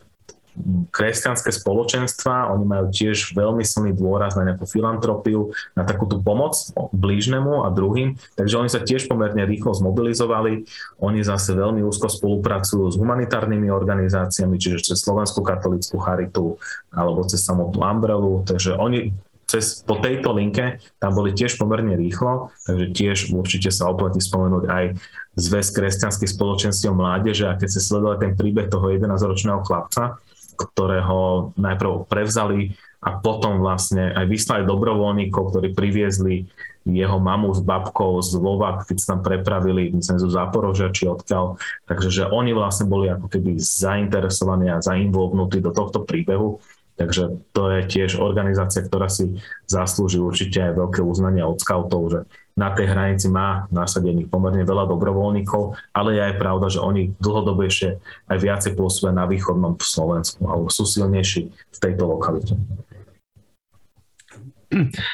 [0.92, 6.56] kresťanské spoločenstva, oni majú tiež veľmi silný dôraz na nejakú filantropiu, na takúto pomoc
[6.92, 10.68] blížnemu a druhým, takže oni sa tiež pomerne rýchlo zmobilizovali,
[11.00, 16.60] oni zase veľmi úzko spolupracujú s humanitárnymi organizáciami, čiže cez Slovenskú katolickú charitu
[16.92, 19.16] alebo cez samotnú Umbrelu, takže oni
[19.52, 24.64] cez, po tejto linke tam boli tiež pomerne rýchlo, takže tiež určite sa oplatí spomenúť
[24.72, 24.86] aj
[25.32, 30.20] Zväz kresťanských spoločenstiev mládeže a keď ste sledovali ten príbeh toho 11-ročného chlapca,
[30.69, 36.45] ktorého najprv prevzali a potom vlastne aj vyslali dobrovoľníkov, ktorí priviezli
[36.86, 41.62] jeho mamu s babkou z Lovak, keď sa tam prepravili, myslím, zo Zaporožia či odkiaľ.
[41.86, 46.58] Takže že oni vlastne boli ako keby zainteresovaní a zainvolvnutí do tohto príbehu.
[46.97, 52.19] Takže to je tiež organizácia, ktorá si zaslúži určite aj veľké uznanie od scoutov, že
[52.56, 57.90] na tej hranici má nasadených pomerne veľa dobrovoľníkov, ale je aj pravda, že oni dlhodobejšie
[58.28, 62.60] aj viacej pôsobia na východnom Slovensku alebo sú silnejší v tejto lokalite.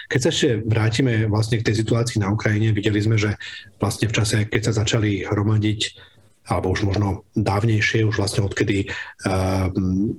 [0.06, 3.34] Keď sa ešte vrátime vlastne k tej situácii na Ukrajine, videli sme, že
[3.82, 5.82] vlastne v čase, keď sa začali hromadiť
[6.48, 9.70] alebo už možno dávnejšie, už vlastne odkedy uh,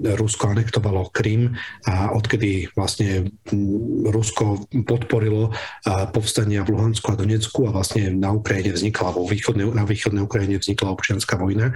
[0.05, 1.57] Rusko anektovalo Krym
[1.89, 3.33] a odkedy vlastne
[4.09, 9.73] Rusko podporilo uh, povstania v Luhansku a Donecku a vlastne na Ukrajine vznikla, vo východnej,
[9.73, 11.73] na východnej Ukrajine vznikla občianská vojna,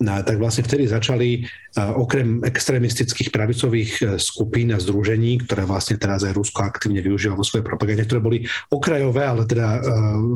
[0.00, 6.32] tak vlastne vtedy začali okrem extrémistických pravicových e, skupín a združení, ktoré vlastne teraz aj
[6.32, 8.38] Rusko aktívne využíva vo svojej propagande, ktoré boli
[8.72, 9.82] okrajové, ale teda uh,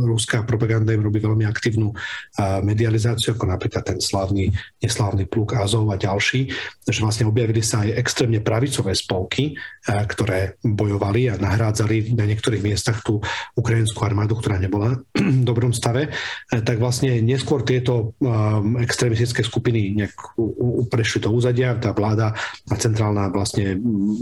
[0.04, 4.52] ruská propaganda im robí veľmi aktívnu uh, medializáciu, ako napríklad ten slávny,
[4.84, 6.52] neslávny pluk Azov a ďalší,
[6.84, 13.00] že vlastne objavili sa aj extrémne pravicové spolky, ktoré bojovali a nahrádzali na niektorých miestach
[13.00, 13.22] tú
[13.56, 15.00] ukrajinskú armádu, ktorá nebola
[15.40, 16.12] v dobrom stave,
[16.50, 18.12] tak vlastne neskôr tieto
[18.82, 20.14] extrémistické skupiny nejak
[20.86, 22.30] prešli do úzadia, tá vláda
[22.70, 23.74] a centrálna vlastne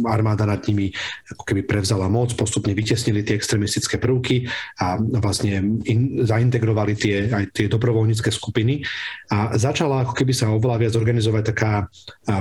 [0.09, 0.89] armáda nad nimi
[1.37, 4.49] ako keby prevzala moc, postupne vytesnili tie extremistické prvky
[4.81, 8.81] a vlastne in, zaintegrovali tie, aj tie dobrovoľnícke skupiny.
[9.29, 11.73] A začala ako keby sa oveľa viac organizovať taká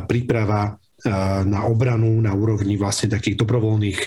[0.08, 0.80] príprava
[1.45, 3.99] na obranu na úrovni vlastne takých dobrovoľných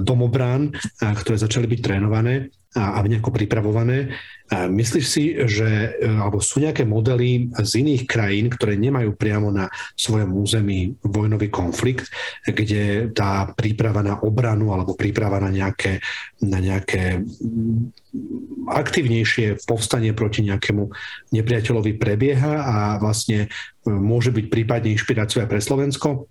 [0.00, 4.12] domobrán, ktoré začali byť trénované a, a nejako pripravované.
[4.52, 9.66] Myslíš si, že e, alebo sú nejaké modely z iných krajín, ktoré nemajú priamo na
[9.98, 12.06] svojom území vojnový konflikt,
[12.46, 15.98] kde tá príprava na obranu alebo príprava na nejaké,
[16.46, 17.26] na nejaké
[18.70, 20.94] aktívnejšie povstanie proti nejakému
[21.34, 23.50] nepriateľovi prebieha a vlastne
[23.86, 26.26] môže byť prípadne inšpirácia pre Slovensko?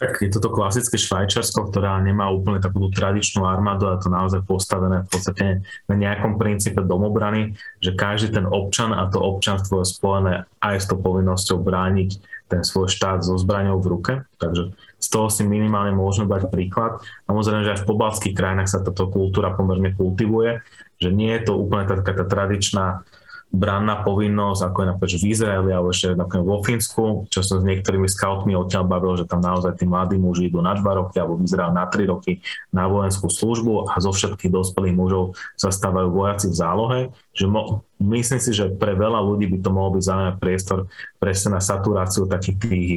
[0.00, 5.04] Tak je toto klasické Švajčarsko, ktorá nemá úplne takú tradičnú armádu a to naozaj postavené
[5.04, 7.52] v podstate na nejakom princípe domobrany,
[7.84, 12.16] že každý ten občan a to občanstvo je spojené aj s tou povinnosťou brániť
[12.48, 14.12] ten svoj štát so zbraňou v ruke.
[14.40, 17.04] Takže z toho si minimálne môžeme dať príklad.
[17.28, 20.64] Samozrejme, že aj v pobalských krajinách sa táto kultúra pomerne kultivuje,
[20.96, 23.04] že nie je to úplne taká tá tradičná
[23.50, 27.02] branná povinnosť, ako je napríklad v Izraeli alebo ešte napríklad vo Fínsku,
[27.34, 30.78] čo som s niektorými scoutmi odtiaľ bavil, že tam naozaj tí mladí muži idú na
[30.78, 32.38] 2 roky alebo v Izraeli na 3 roky
[32.70, 37.00] na vojenskú službu a zo všetkých dospelých mužov sa stávajú vojaci v zálohe.
[37.34, 40.78] Že mo- myslím si, že pre veľa ľudí by to mohol byť zaujímavý priestor
[41.18, 42.90] presne na saturáciu takých tých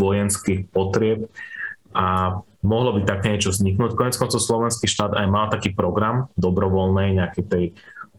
[0.00, 1.28] vojenských potrieb
[1.92, 3.92] a mohlo by také niečo vzniknúť.
[3.92, 7.64] Konec koncov slovenský štát aj mal taký program dobrovoľnej nejakej tej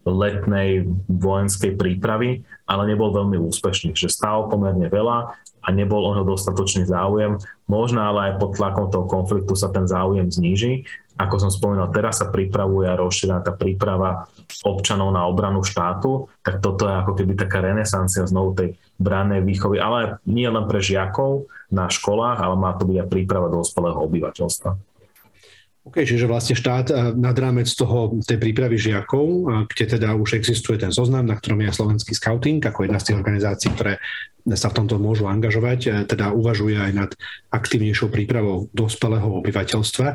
[0.04, 5.32] letnej vojenskej prípravy, ale nebol veľmi úspešný, že stál pomerne veľa
[5.64, 7.40] a nebol o dostatočný záujem.
[7.72, 10.84] Možno ale aj pod tlakom toho konfliktu sa ten záujem zníži.
[11.16, 14.28] Ako som spomínal, teraz sa pripravuje a rozšírená tá príprava
[14.66, 19.78] občanov na obranu štátu, tak toto je ako keby taká renesancia znovu tej brannej výchovy,
[19.78, 24.93] ale nie len pre žiakov na školách, ale má to byť aj príprava dospelého obyvateľstva.
[25.84, 30.40] OK, čiže vlastne štát eh, nad rámec toho, tej prípravy žiakov, eh, kde teda už
[30.40, 34.00] existuje ten zoznam, na ktorom je slovenský scouting, ako jedna z tých organizácií, ktoré
[34.56, 37.12] sa v tomto môžu angažovať, eh, teda uvažuje aj nad
[37.52, 40.08] aktívnejšou prípravou dospelého obyvateľstva.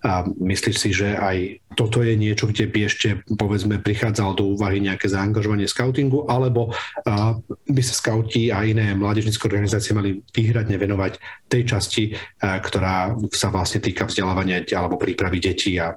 [0.00, 4.80] A myslíš si, že aj toto je niečo, kde by ešte povedzme prichádzalo do úvahy
[4.80, 6.72] nejaké zaangažovanie scoutingu, alebo
[7.68, 11.20] by sa scouti a iné mládežnické organizácie mali výhradne venovať
[11.52, 15.92] tej časti, ktorá sa vlastne týka vzdelávania alebo prípravy detí a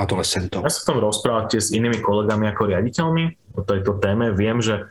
[0.00, 0.64] adolescentov.
[0.64, 4.32] Ja sa tom rozprávate s inými kolegami ako riaditeľmi o tejto téme.
[4.32, 4.88] Viem, že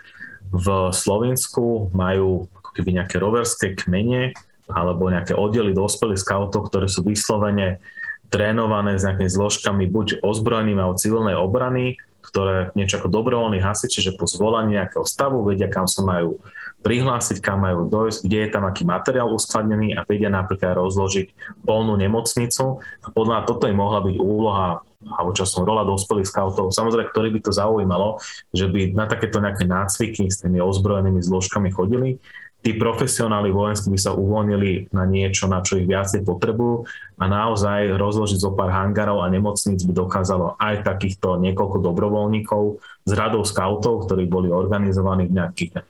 [0.53, 4.37] v Slovensku majú ako keby nejaké roverské kmene
[4.69, 7.81] alebo nejaké oddely dospelých scoutov, ktoré sú vyslovene
[8.27, 11.95] trénované s nejakými zložkami buď ozbrojenými alebo civilnej obrany,
[12.27, 16.43] ktoré niečo ako dobrovoľní hasiči, že po zvolaní nejakého stavu vedia, kam sa majú
[16.83, 21.31] prihlásiť, kam majú dojsť, kde je tam aký materiál uskladnený a vedia napríklad rozložiť
[21.63, 22.83] polnú nemocnicu.
[22.83, 27.39] A podľa toto im mohla byť úloha alebo časom rola dospelých scoutov, samozrejme, ktorý by
[27.45, 28.17] to zaujímalo,
[28.49, 32.17] že by na takéto nejaké nácviky s tými ozbrojenými zložkami chodili
[32.65, 36.83] tí profesionáli vojenskí by sa uvoľnili na niečo, na čo ich viacej potrebujú
[37.21, 42.63] a naozaj rozložiť zo pár hangarov a nemocníc by dokázalo aj takýchto niekoľko dobrovoľníkov
[43.07, 45.85] z radov scoutov, ktorí boli organizovaní v nejakých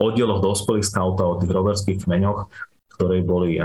[0.00, 2.48] oddieloch dospelých scoutov o tých roverských kmeňoch,
[2.96, 3.60] ktorí boli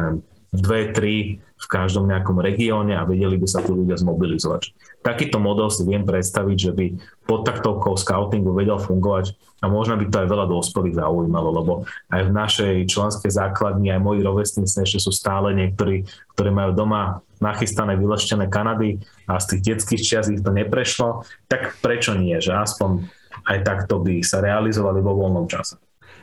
[0.54, 1.16] dve, tri
[1.58, 4.72] v každom nejakom regióne a vedeli by sa tu ľudia zmobilizovať.
[5.02, 6.86] Takýto model si viem predstaviť, že by
[7.26, 11.74] pod taktovkou scoutingu vedel fungovať a možno by to aj veľa dospelých zaujímalo, lebo
[12.14, 16.06] aj v našej členskej základni aj moji rovesníci ešte sú stále niektorí,
[16.38, 21.78] ktorí majú doma nachystané vyleštené Kanady a z tých detských čias ich to neprešlo, tak
[21.82, 23.10] prečo nie, že aspoň
[23.50, 25.78] aj takto by sa realizovali vo voľnom čase.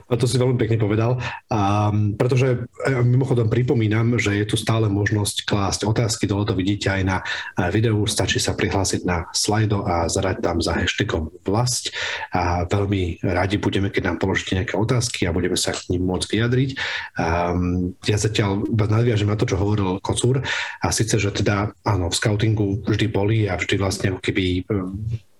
[0.08, 1.16] A to si veľmi pekne povedal.
[1.48, 6.92] A, pretože e, mimochodom pripomínam, že je tu stále možnosť klásť otázky, dole to vidíte
[6.92, 7.24] aj na e,
[7.72, 11.90] videu, stačí sa prihlásiť na slajdo a zarať tam za hashtagom vlast.
[12.36, 16.28] A veľmi radi budeme, keď nám položíte nejaké otázky a budeme sa k ním môcť
[16.28, 16.70] vyjadriť.
[17.16, 17.56] A,
[18.04, 20.44] ja zatiaľ nadviažem na to, čo hovoril Kocúr
[20.84, 24.68] a síce, že teda áno, v scoutingu vždy boli a vždy vlastne keby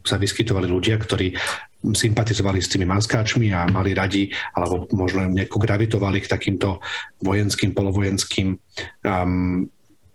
[0.05, 1.33] sa vyskytovali ľudia, ktorí
[1.85, 6.81] sympatizovali s tými maskáčmi a mali radi, alebo možno nejako gravitovali k takýmto
[7.21, 8.57] vojenským, polovojenským
[9.05, 9.69] um,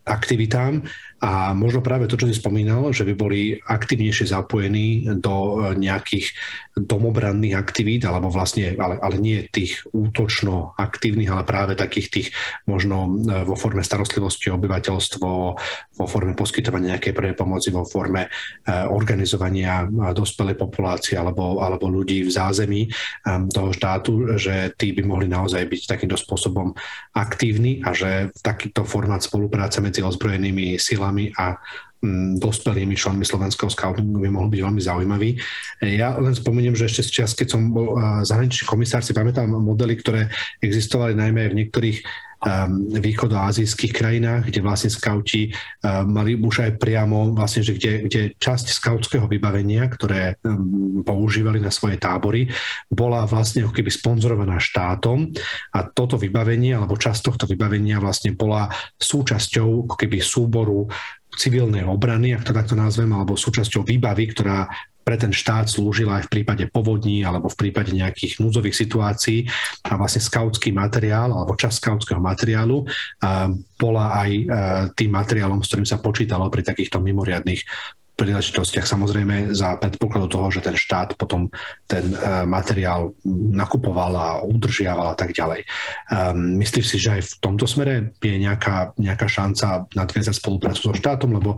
[0.05, 0.81] aktivitám
[1.19, 6.31] a možno práve to, čo si spomínal, že by boli aktivnejšie zapojení do e, nejakých
[6.79, 12.27] domobranných aktivít, alebo vlastne, ale, ale nie tých útočno aktívnych, ale práve takých tých
[12.63, 15.29] možno e, vo forme starostlivosti obyvateľstvo,
[15.99, 18.29] vo forme poskytovania nejakej prvej pomoci, vo forme e,
[18.71, 22.81] organizovania dospelej populácie alebo, alebo ľudí v zázemí
[23.51, 26.71] toho štátu, že tí by mohli naozaj byť takýmto spôsobom
[27.13, 31.57] aktívni a že takýto formát spolupráce medzi ozbrojenými silami školami a mm,
[32.39, 35.29] dospelými členmi slovenského scoutingu by mohol byť veľmi zaujímavý.
[35.83, 39.99] Ja len spomeniem, že ešte z čas, keď som bol zahraničný komisár, si pamätám modely,
[39.99, 40.31] ktoré
[40.63, 41.97] existovali najmä v niektorých
[42.39, 48.21] um, východoazijských krajinách, kde vlastne skauti um, mali už aj priamo vlastne, že kde, kde
[48.39, 52.47] časť skautského vybavenia, ktoré um, používali na svoje tábory,
[52.87, 55.35] bola vlastne ako keby sponzorovaná štátom
[55.75, 60.87] a toto vybavenie, alebo časť tohto vybavenia vlastne bola súčasťou ako keby súboru
[61.37, 64.65] civilnej obrany, ak to takto nazvem, alebo súčasťou výbavy, ktorá
[64.99, 69.41] pre ten štát slúžila aj v prípade povodní alebo v prípade nejakých núdzových situácií.
[69.89, 72.85] A vlastne skautský materiál alebo časť skautského materiálu
[73.81, 74.31] bola aj
[74.93, 77.65] tým materiálom, s ktorým sa počítalo pri takýchto mimoriadných
[78.19, 78.83] príležitostiach.
[78.83, 81.47] Samozrejme za predpokladu toho, že ten štát potom
[81.87, 83.15] ten uh, materiál
[83.55, 85.63] nakupoval a udržiaval a tak ďalej.
[86.11, 90.91] Um, myslíš si, že aj v tomto smere je nejaká, nejaká šanca nadviazať spoluprácu so
[90.91, 91.55] štátom, lebo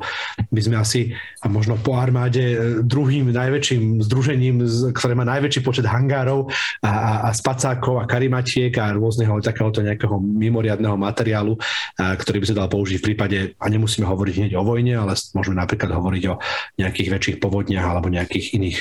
[0.53, 4.61] my sme asi a možno po armáde e, druhým najväčším združením,
[4.93, 6.53] ktoré má najväčší počet hangárov
[6.85, 11.57] a, a, spacákov a karimatiek a rôzneho takéhoto nejakého mimoriadného materiálu,
[11.97, 15.17] a, ktorý by sa dal použiť v prípade, a nemusíme hovoriť hneď o vojne, ale
[15.33, 16.35] môžeme napríklad hovoriť o
[16.79, 18.77] nejakých väčších povodniach alebo nejakých iných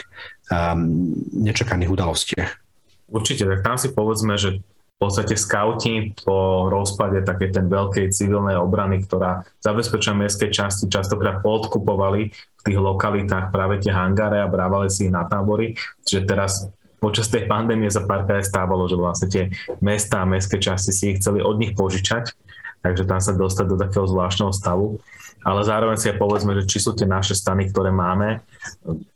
[0.51, 2.51] um, nečakaných udalostiach.
[3.11, 4.63] Určite, tak tam si povedzme, že
[5.01, 11.41] v podstate skauti po rozpade také ten veľkej civilnej obrany, ktorá zabezpečuje mestské časti, častokrát
[11.41, 15.73] podkupovali v tých lokalitách práve tie hangáre a brávali si ich na tábory.
[16.05, 16.69] Čiže teraz
[17.01, 19.45] počas tej pandémie sa párkrát stávalo, že vlastne tie
[19.81, 22.37] mesta a mestské časti si ich chceli od nich požičať,
[22.81, 25.01] takže tam sa dostať do takého zvláštneho stavu.
[25.41, 28.45] Ale zároveň si aj povedzme, že či sú tie naše stany, ktoré máme,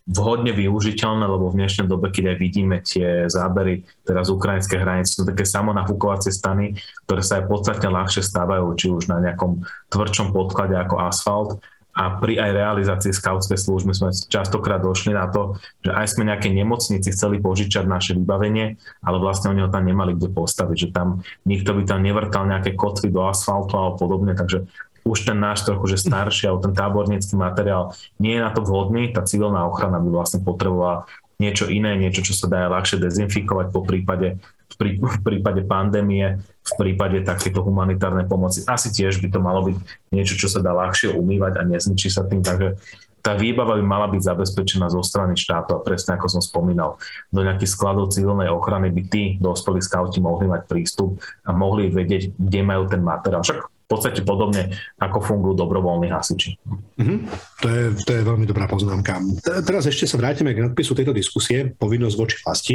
[0.08, 5.28] vhodne využiteľné, lebo v dnešnej dobe, keď aj vidíme tie zábery teraz ukrajinské hranice, sú
[5.28, 10.76] také samonafúkovacie stany, ktoré sa aj podstatne ľahšie stávajú, či už na nejakom tvrdšom podklade
[10.80, 11.50] ako asfalt
[11.94, 15.54] a pri aj realizácii skautskej služby sme častokrát došli na to,
[15.86, 18.74] že aj sme nejaké nemocnici chceli požičať naše vybavenie,
[19.06, 22.74] ale vlastne oni ho tam nemali kde postaviť, že tam nikto by tam nevrtal nejaké
[22.74, 24.66] kotvy do asfaltu alebo podobne, takže
[25.04, 29.12] už ten náš trochu, že starší, alebo ten tábornícky materiál nie je na to vhodný,
[29.12, 31.06] tá civilná ochrana by vlastne potrebovala
[31.38, 34.40] niečo iné, niečo, čo sa dá ľahšie dezinfikovať po prípade
[34.78, 38.66] v prípade pandémie, v prípade takéto humanitárnej pomoci.
[38.66, 39.76] Asi tiež by to malo byť
[40.10, 42.76] niečo, čo sa dá ľahšie umývať a nezničí sa tým, takže
[43.24, 47.00] tá výbava by mala byť zabezpečená zo strany štátu a presne ako som spomínal,
[47.32, 51.16] do nejakých skladov civilnej ochrany by tí dospelí skauti mohli mať prístup
[51.48, 53.40] a mohli vedieť, kde majú ten materiál.
[53.40, 56.56] Však v podstate podobne, ako fungujú dobrovoľní hasiči.
[56.96, 57.18] Mm-hmm.
[57.60, 59.20] To, je, to je veľmi dobrá poznámka.
[59.44, 62.74] Teraz ešte sa vrátime k nadpisu tejto diskusie, povinnosť voči vlasti.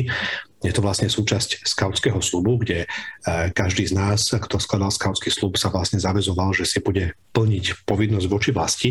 [0.59, 2.87] Je to vlastne súčasť skautského slubu, kde e,
[3.55, 8.27] každý z nás, kto skladal skautský slub, sa vlastne zavezoval, že si bude plniť povinnosť
[8.27, 8.89] voči vlasti.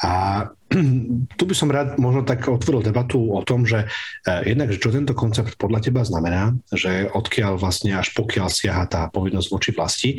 [0.00, 0.46] A
[1.38, 5.12] tu by som rád možno tak otvoril debatu o tom, že eh, jednak, čo tento
[5.12, 10.10] koncept podľa teba znamená, že odkiaľ vlastne až pokiaľ siaha tá povinnosť voči vlasti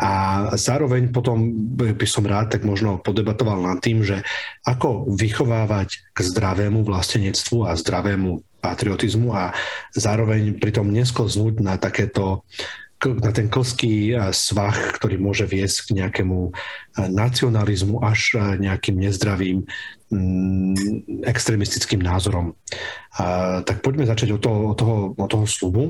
[0.00, 0.12] a
[0.54, 4.22] zároveň potom by som rád tak možno podebatoval nad tým, že
[4.64, 9.54] ako vychovávať k zdravému vlastenectvu a zdravému patriotizmu a
[9.94, 12.42] zároveň pritom nesklznúť na takéto
[13.06, 16.50] na ten klský svah, ktorý môže viesť k nejakému
[16.98, 19.62] nacionalizmu až nejakým nezdravým
[20.10, 22.58] mm, extremistickým názorom.
[23.62, 25.82] Tak poďme začať od toho, od toho, od toho slubu,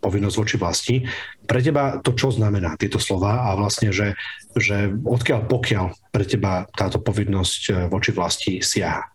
[0.00, 0.96] povinnosť voči vlasti.
[1.44, 4.16] Pre teba to čo znamená tieto slova a vlastne, že,
[4.56, 9.11] že odkiaľ pokiaľ pre teba táto povinnosť voči vlasti siaha?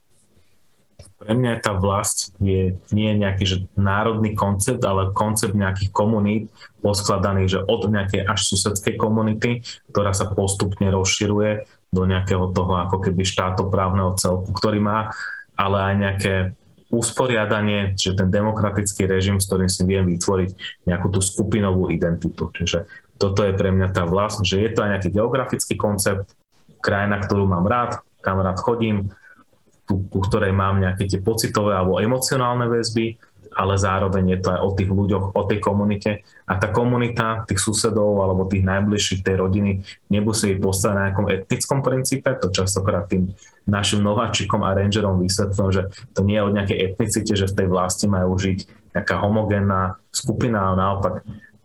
[1.17, 6.53] Pre mňa tá vlast je nie nejaký že národný koncept, ale koncept nejakých komunít
[6.85, 13.01] poskladaných že od nejakej až susedskej komunity, ktorá sa postupne rozširuje do nejakého toho ako
[13.01, 15.09] keby štátoprávneho celku, ktorý má
[15.57, 16.33] ale aj nejaké
[16.87, 22.47] usporiadanie, že ten demokratický režim, s ktorým si viem vytvoriť nejakú tú skupinovú identitu.
[22.53, 22.87] Čiže
[23.19, 26.31] toto je pre mňa tá vlast, že je to aj nejaký geografický koncept,
[26.79, 29.11] krajina, ktorú mám rád, kam rád chodím,
[29.87, 33.17] ku, ku ktorej mám nejaké tie pocitové alebo emocionálne väzby,
[33.57, 36.21] ale zároveň je to aj o tých ľuďoch, o tej komunite.
[36.45, 39.81] A tá komunita tých susedov alebo tých najbližších tej rodiny
[40.13, 43.33] nemusí byť postavená na nejakom etnickom princípe, to častokrát tým
[43.65, 45.83] našim nováčikom a rangerom vysvetľujem, že
[46.13, 48.59] to nie je o nejakej etnicite, že v tej vlasti majú žiť
[48.93, 51.13] nejaká homogénna skupina, ale naopak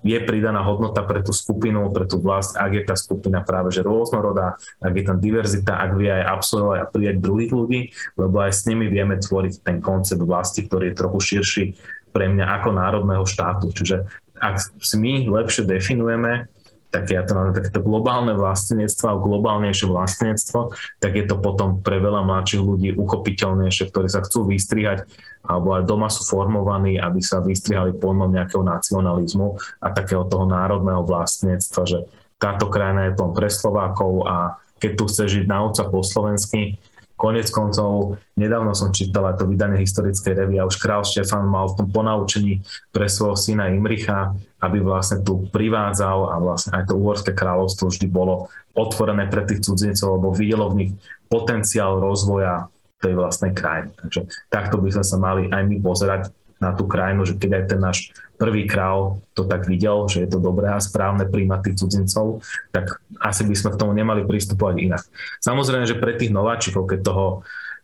[0.03, 3.87] je pridaná hodnota pre tú skupinu, pre tú vlast, ak je tá skupina práve že
[3.87, 7.81] rôznorodá, ak je tam diverzita, ak vie aj absolvovať a prijať druhých ľudí,
[8.19, 11.65] lebo aj s nimi vieme tvoriť ten koncept vlasti, ktorý je trochu širší
[12.13, 13.73] pre mňa ako národného štátu.
[13.73, 14.05] Čiže
[14.37, 16.52] ak si my lepšie definujeme
[16.93, 21.97] tak ja to mám takéto globálne vlastenectvo a globálnejšie vlastenectvo, tak je to potom pre
[21.97, 25.09] veľa mladších ľudí uchopiteľnejšie, ktorí sa chcú vystrihať
[25.43, 31.03] alebo aj doma sú formovaní, aby sa vystrihali pojmom nejakého nacionalizmu a takého toho národného
[31.03, 31.99] vlastníctva, že
[32.39, 36.79] táto krajina je tom pre Slovákov a keď tu chce žiť nauca po slovensky,
[37.17, 41.71] Konec koncov, nedávno som čítal aj to vydanie historickej revy a už král Štefan mal
[41.71, 46.99] v tom ponaučení pre svojho syna Imricha, aby vlastne tu privádzal a vlastne aj to
[46.99, 50.93] uhorské kráľovstvo vždy bolo otvorené pre tých cudzincov, lebo videlo v nich
[51.31, 53.91] potenciál rozvoja tej vlastnej krajiny.
[53.99, 56.31] Takže takto by sme sa mali aj my pozerať
[56.63, 57.99] na tú krajinu, že keď aj ten náš
[58.39, 63.03] prvý král to tak videl, že je to dobré a správne príjmať tých cudzincov, tak
[63.19, 65.03] asi by sme k tomu nemali pristupovať inak.
[65.43, 67.27] Samozrejme, že pre tých nováčikov, keď toho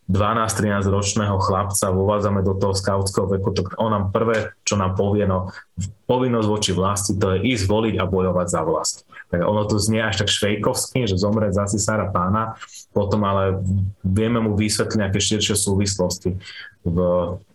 [0.09, 5.29] 12-13 ročného chlapca vovádzame do toho skautského veku, tak on nám prvé, čo nám povie,
[5.29, 5.53] no
[6.09, 9.05] povinnosť voči vlasti, to je ísť voliť a bojovať za vlast.
[9.29, 12.57] Tak ono to znie až tak švejkovsky, že zomre za cisára pána,
[12.89, 13.61] potom ale
[14.01, 16.41] vieme mu vysvetliť nejaké širšie súvislosti
[16.87, 16.97] v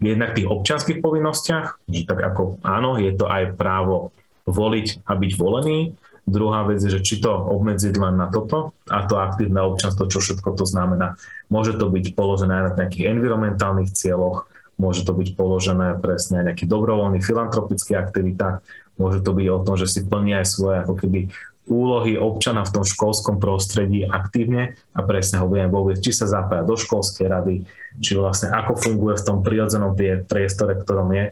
[0.04, 4.12] jednak tých občianských povinnostiach, že tak ako áno, je to aj právo
[4.44, 9.04] voliť a byť volený, Druhá vec je, že či to obmedziť len na toto a
[9.04, 11.20] to aktívne občanstvo, čo všetko to znamená.
[11.52, 14.48] Môže to byť položené aj na nejakých environmentálnych cieľoch,
[14.80, 18.64] môže to byť položené presne aj nejakých dobrovoľných filantropických aktivitách,
[18.96, 21.28] môže to byť o tom, že si plní aj svoje ako keby
[21.68, 26.64] úlohy občana v tom školskom prostredí aktívne a presne ho budeme vôbec, či sa zapája
[26.64, 27.54] do školskej rady,
[27.98, 29.94] či vlastne ako funguje v tom prirodzenom
[30.26, 31.26] priestore, ktorom je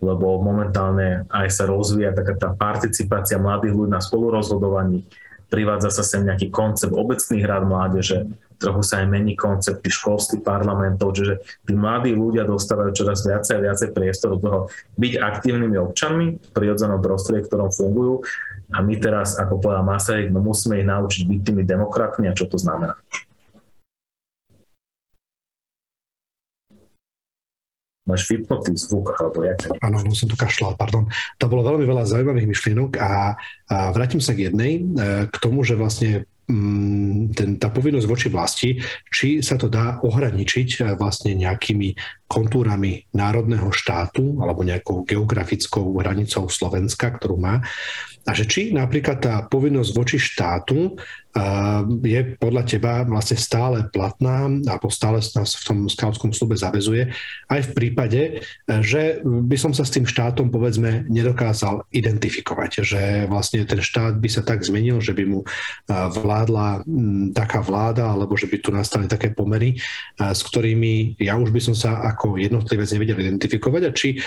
[0.00, 5.04] lebo momentálne aj sa rozvíja taká tá participácia mladých ľudí na spolurozhodovaní,
[5.52, 11.16] privádza sa sem nejaký koncept obecných rád mládeže, trochu sa aj mení koncepty školských parlamentov,
[11.16, 14.58] čiže tí mladí ľudia dostávajú čoraz viacej a viacej priestoru toho
[14.96, 18.24] byť aktívnymi občanmi v prirodzenom prostredí, v ktorom fungujú
[18.72, 22.46] a my teraz, ako povedal Masaryk, no musíme ich naučiť byť tými demokratmi a čo
[22.48, 22.96] to znamená.
[28.10, 29.70] Máš vypnutý zvuk, alebo jak?
[29.78, 31.06] Áno, no som tu kašľal, pardon.
[31.38, 33.38] To bolo veľmi veľa zaujímavých myšlienok a,
[33.70, 38.26] a vrátim sa k jednej, e, k tomu, že vlastne mm, ten, tá povinnosť voči
[38.26, 38.70] vlasti,
[39.06, 41.94] či sa to dá ohraničiť e, vlastne nejakými
[42.26, 47.62] kontúrami národného štátu alebo nejakou geografickou hranicou Slovenska, ktorú má.
[48.28, 50.98] A že či napríklad tá povinnosť voči štátu
[52.02, 57.14] je podľa teba vlastne stále platná alebo stále nás v tom skautskom slube zavezuje,
[57.46, 63.62] aj v prípade, že by som sa s tým štátom povedzme nedokázal identifikovať, že vlastne
[63.62, 65.46] ten štát by sa tak zmenil, že by mu
[66.18, 66.82] vládla
[67.30, 69.78] taká vláda alebo že by tu nastali také pomery,
[70.18, 73.82] s ktorými ja už by som sa ako jednotlivec nevedel identifikovať.
[73.86, 74.18] A či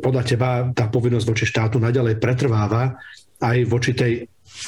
[0.00, 2.87] podľa teba tá povinnosť voči štátu naďalej pretrváva
[3.42, 4.12] aj voči tej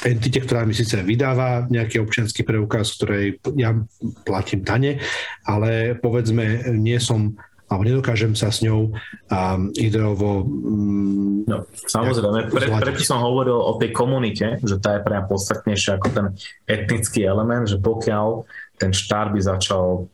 [0.07, 3.75] entite, ktorá mi síce vydáva nejaký občianský preukaz, ktorej ja
[4.23, 5.03] platím dane,
[5.43, 7.35] ale povedzme nie som
[7.71, 10.43] alebo nedokážem sa s ňou um, ideovo...
[10.43, 15.31] Um, no, samozrejme, pre, preto som hovoril o tej komunite, že tá je pre mňa
[15.31, 16.27] podstatnejšia ako ten
[16.67, 18.43] etnický element, že pokiaľ
[18.75, 20.11] ten štát by začal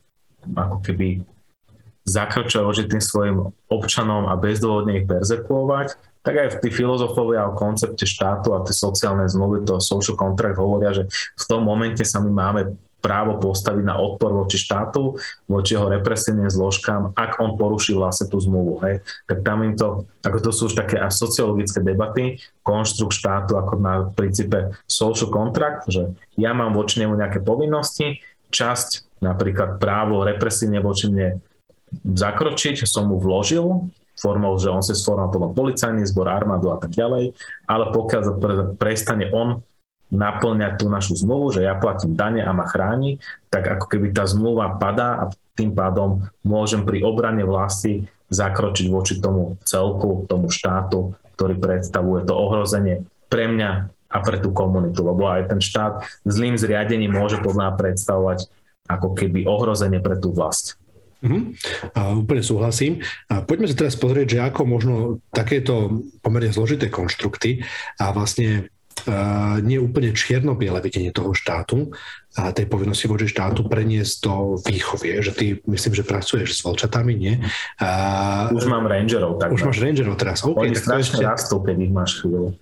[0.53, 1.25] ako keby
[2.05, 3.37] zakročovať voči tým svojim
[3.73, 5.97] občanom a bezdôvodne ich perzekuovať,
[6.28, 10.59] tak aj v tých filozofovia o koncepte štátu a tie sociálne zmluvy, to social contract
[10.59, 11.07] hovoria, že
[11.39, 15.15] v tom momente sa my máme právo postaviť na odpor voči štátu,
[15.47, 18.84] voči jeho represívnym zložkám, ak on poruší vlastne tú zmluvu.
[18.84, 19.07] Hej.
[19.32, 23.80] Tak tam im to, ako to sú už také až sociologické debaty, konštrukt štátu ako
[23.80, 28.19] na princípe social contract, že ja mám voči nemu nejaké povinnosti,
[28.51, 31.39] časť, napríklad právo represívne voči mne
[32.03, 33.88] zakročiť, som mu vložil,
[34.18, 37.38] formou, že on si sformoval potom policajný zbor, armádu a tak ďalej,
[37.70, 38.22] ale pokiaľ
[38.76, 39.61] prestane on
[40.07, 43.20] naplňať tú našu zmluvu, že ja platím dane a ma chráni,
[43.51, 45.24] tak ako keby tá zmluva padá a
[45.57, 52.34] tým pádom môžem pri obrane vlasti zakročiť voči tomu celku, tomu štátu, ktorý predstavuje to
[52.36, 53.72] ohrozenie pre mňa
[54.07, 58.47] a pre tú komunitu, lebo aj ten štát zlým zriadením môže podľa predstavovať
[58.88, 60.80] ako keby ohrozenie pre tú vlast.
[61.18, 61.49] Uh-huh.
[61.97, 63.01] A úplne súhlasím.
[63.30, 64.93] A poďme sa teraz pozrieť, že ako možno
[65.34, 67.65] takéto pomerne zložité konštrukty
[67.97, 68.70] a vlastne
[69.09, 71.89] uh, nie úplne čierno-biele videnie toho štátu
[72.38, 77.18] a tej povinnosti voči štátu preniesť do výchovie, že ty myslím, že pracuješ s volčatami,
[77.18, 77.41] nie?
[77.82, 79.41] A, už mám rangerov.
[79.41, 80.45] Tak už máš rangerov teraz.
[80.45, 81.26] Okay, Oni tak strašne ešte...
[81.26, 82.53] rastú, keď ich máš chvíľu.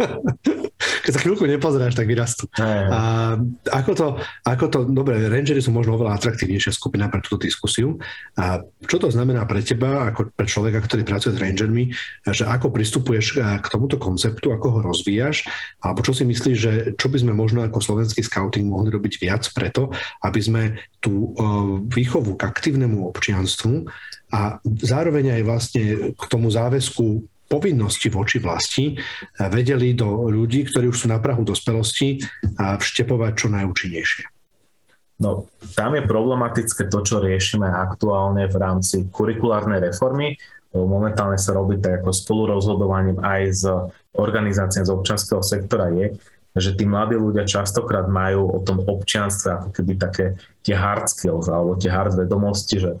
[1.04, 2.48] Keď sa chvíľku nepozráš, tak vyrastú.
[2.56, 3.36] A
[3.68, 4.06] ako to,
[4.48, 8.00] ako to, dobre, Rangery sú možno oveľa atraktívnejšia skupina pre túto diskusiu.
[8.40, 11.92] A čo to znamená pre teba, ako pre človeka, ktorý pracuje s Rangermi,
[12.24, 15.44] že ako pristupuješ k tomuto konceptu, ako ho rozvíjaš,
[15.84, 19.44] alebo čo si myslíš, že čo by sme možno ako slovenský scouting mohli robiť viac
[19.52, 19.92] preto,
[20.24, 20.62] aby sme
[21.04, 21.36] tú
[21.92, 23.84] výchovu k aktívnemu občianstvu
[24.32, 25.84] a zároveň aj vlastne
[26.16, 28.98] k tomu záväzku povinnosti voči vlasti
[29.38, 32.18] vedeli do ľudí, ktorí už sú na Prahu dospelosti,
[32.58, 34.24] vštepovať čo najúčinnejšie.
[35.22, 35.46] No,
[35.78, 40.34] tam je problematické to, čo riešime aktuálne v rámci kurikulárnej reformy.
[40.74, 43.62] Momentálne sa robí tak ako spolurozhodovaním aj s
[44.18, 46.18] organizáciami z občanského sektora je,
[46.58, 50.34] že tí mladí ľudia častokrát majú o tom občianstve ako keby také
[50.66, 52.98] tie hard skills alebo tie hard vedomosti, že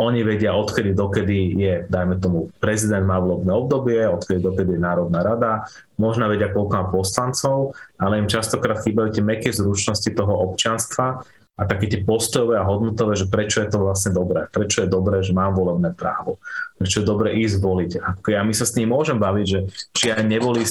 [0.00, 5.20] oni vedia, odkedy dokedy je, dajme tomu, prezident má volebné obdobie, odkedy dokedy je Národná
[5.20, 5.68] rada,
[6.00, 11.20] možno vedia, koľko má poslancov, ale im častokrát chýbajú tie meké zručnosti toho občanstva
[11.60, 15.20] a také tie postojové a hodnotové, že prečo je to vlastne dobré, prečo je dobré,
[15.20, 16.40] že mám volebné právo,
[16.80, 17.90] prečo je dobré ísť voliť.
[18.00, 19.60] Ako ja my sa s ním môžem baviť, že
[19.92, 20.68] či aj nevoliť,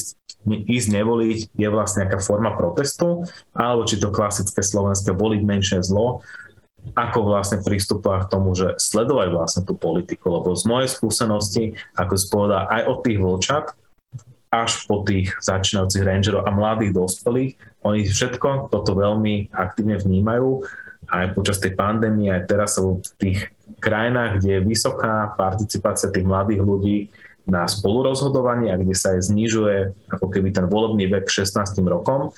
[0.49, 6.25] ísť nevoliť je vlastne nejaká forma protestu, alebo či to klasické slovenské voliť menšie zlo,
[6.93, 11.63] ako vlastne pristupovať k tomu, že sledovať vlastne tú politiku, lebo z mojej skúsenosti,
[11.97, 13.65] ako si povedal, aj od tých vlčat
[14.49, 17.53] až po tých začínajúcich rangerov a mladých dospelých,
[17.85, 20.65] oni všetko toto veľmi aktívne vnímajú
[21.09, 23.39] aj počas tej pandémie, aj teraz sú v tých
[23.77, 26.97] krajinách, kde je vysoká participácia tých mladých ľudí
[27.49, 29.77] na spolurozhodovanie a kde sa aj znižuje
[30.13, 32.29] ako keby ten volebný vek 16 rokom,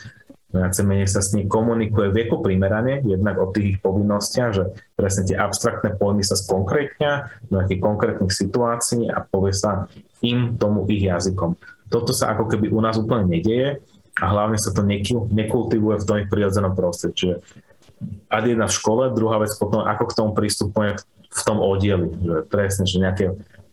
[0.52, 4.64] viac menej sa s ním komunikuje veku primerane, jednak o tých povinnostiach, že
[5.00, 9.88] presne tie abstraktné pojmy sa skonkrétnia do nejakých konkrétnych situácií a povie sa
[10.20, 11.56] im tomu ich jazykom.
[11.88, 13.80] Toto sa ako keby u nás úplne nedieje
[14.20, 14.84] a hlavne sa to
[15.32, 17.16] nekultivuje v tom ich prirodzenom prostredí.
[17.16, 17.36] Čiže
[18.28, 21.00] ad jedna v škole, druhá vec potom, ako k tomu pristupuje
[21.32, 22.12] v tom oddieli.
[22.20, 23.26] Že presne, že nejaké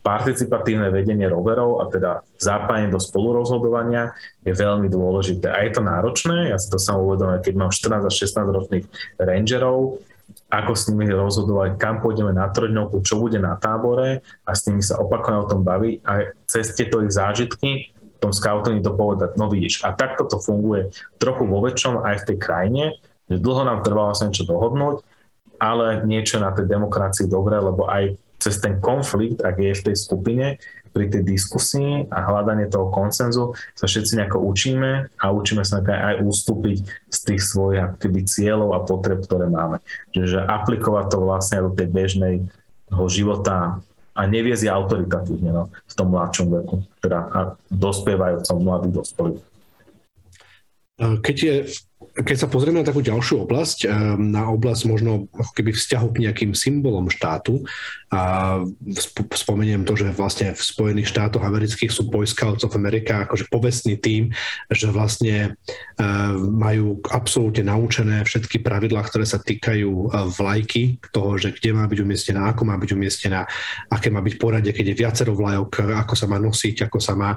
[0.08, 5.52] participatívne vedenie roverov a teda zapájanie do spolurozhodovania je veľmi dôležité.
[5.52, 8.84] A je to náročné, ja si to sám uvedomujem, keď mám 14 až 16 ročných
[9.20, 10.00] rangerov,
[10.48, 14.80] ako s nimi rozhodovať, kam pôjdeme na trojdňovku, čo bude na tábore a s nimi
[14.80, 19.36] sa opakovane o tom baviť a cez tieto ich zážitky v tom scoutingu to povedať,
[19.36, 20.90] no vidíš, a takto to funguje
[21.20, 22.84] trochu vo väčšom aj v tej krajine,
[23.28, 25.04] že dlho nám trvalo sa niečo dohodnúť,
[25.60, 29.96] ale niečo na tej demokracii dobré, lebo aj cez ten konflikt, ak je v tej
[29.98, 30.46] skupine,
[30.88, 36.24] pri tej diskusii a hľadanie toho koncenzu sa všetci nejako učíme a učíme sa aj
[36.24, 36.78] ústupiť
[37.12, 39.78] z tých svojich aktivít cieľov a potreb, ktoré máme.
[40.16, 42.34] Čiže aplikovať to vlastne do tej bežnej
[43.12, 43.78] života
[44.18, 47.38] a neviesť autoritatívne no, v tom mladšom veku, teda a
[47.70, 49.42] dospievajúcom mladých dospelých.
[50.98, 51.54] Keď je
[51.98, 56.22] keď sa pozrieme na takú ďalšiu oblasť, eh, na oblasť možno ako keby vzťahu k
[56.26, 57.66] nejakým symbolom štátu,
[58.08, 58.56] a
[59.36, 64.00] spomeniem to, že vlastne v Spojených štátoch amerických sú Boy Scouts of America akože povestný
[64.00, 64.32] tým,
[64.72, 65.58] že vlastne
[65.98, 71.84] eh, majú absolútne naučené všetky pravidlá, ktoré sa týkajú eh, vlajky, toho, že kde má
[71.90, 73.42] byť umiestnená, ako má byť umiestnená,
[73.90, 77.30] aké má byť poradie, keď je viacero vlajok, ako sa má nosiť, ako sa má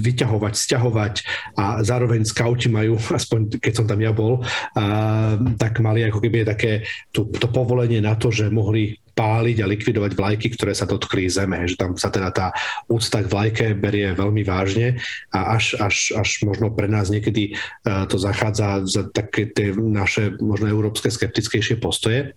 [0.00, 1.14] vyťahovať, stiahovať
[1.58, 4.40] a zároveň skauti majú aspoň keď som tam ja bol,
[4.78, 9.70] a, tak mali ako keby také to, to povolenie na to, že mohli páliť a
[9.70, 11.68] likvidovať vlajky, ktoré sa dotkli zeme.
[11.68, 12.46] Že tam sa teda tá
[12.88, 14.96] úcta k vlajke berie veľmi vážne
[15.34, 17.52] a až, až, až možno pre nás niekedy
[17.84, 22.32] uh, to zachádza za také tie naše možno európske skeptickejšie postoje.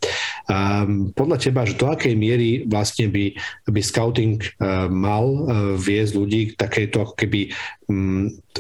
[1.15, 3.31] Podľa teba, že do akej miery vlastne by,
[3.71, 5.45] by scouting uh, mal uh,
[5.79, 7.53] viesť ľudí k takejto ako keby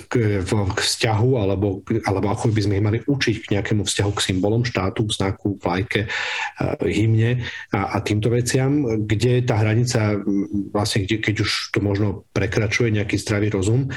[0.09, 4.25] k, k vzťahu alebo, alebo ako by sme ich mali učiť k nejakému vzťahu k
[4.33, 7.45] symbolom štátu, k znaku, vlajke, uh, hymne
[7.75, 8.71] a, a tým týmto veciam,
[9.09, 10.21] kde tá hranica,
[10.69, 13.89] vlastne, kde, keď už to možno prekračuje nejaký zdravý rozum.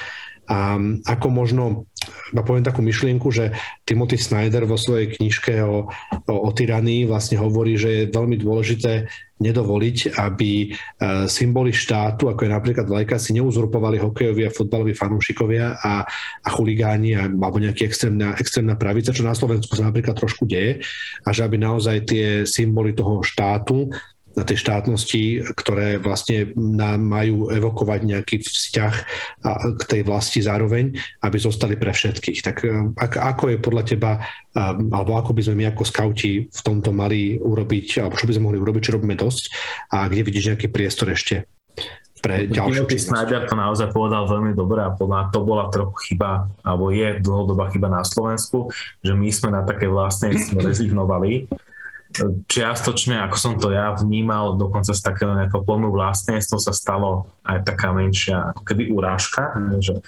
[0.47, 1.64] A ako možno,
[2.30, 5.90] ja poviem takú myšlienku, že Timothy Snyder vo svojej knižke o,
[6.26, 10.66] o, o tyranii vlastne hovorí, že je veľmi dôležité nedovoliť, aby e,
[11.28, 16.09] symboly štátu, ako je napríklad vlajka, si neuzurpovali hokejoví a futbaloví fanúšikovia a,
[16.40, 20.80] a chuligáni a, alebo nejaký extrémna, extrémna pravica, čo na Slovensku sa napríklad trošku deje
[21.20, 23.92] a že aby naozaj tie symboly toho štátu
[24.37, 28.95] na tej štátnosti, ktoré vlastne nám majú evokovať nejaký vzťah
[29.80, 30.93] k tej vlasti zároveň,
[31.24, 32.39] aby zostali pre všetkých.
[32.45, 34.12] Tak e, ako je podľa teba,
[34.93, 38.47] alebo ako by sme my ako skauti v tomto mali urobiť, alebo čo by sme
[38.53, 39.45] mohli urobiť, čo robíme dosť
[39.97, 41.49] a kde vidíš nejaký priestor ešte
[42.20, 43.09] pre ďalšiu činnosť?
[43.12, 47.72] Snyder to naozaj povedal veľmi dobre a podľa to bola trochu chyba, alebo je dlhodobá
[47.72, 48.68] chyba na Slovensku,
[49.01, 50.32] že my sme na také vlastne
[50.66, 51.49] rezignovali
[52.46, 57.66] čiastočne, ako som to ja vnímal, dokonca z takého nejakého pojmu vlastníctvo sa stalo aj
[57.66, 60.00] taká menšia ako keby urážka, že,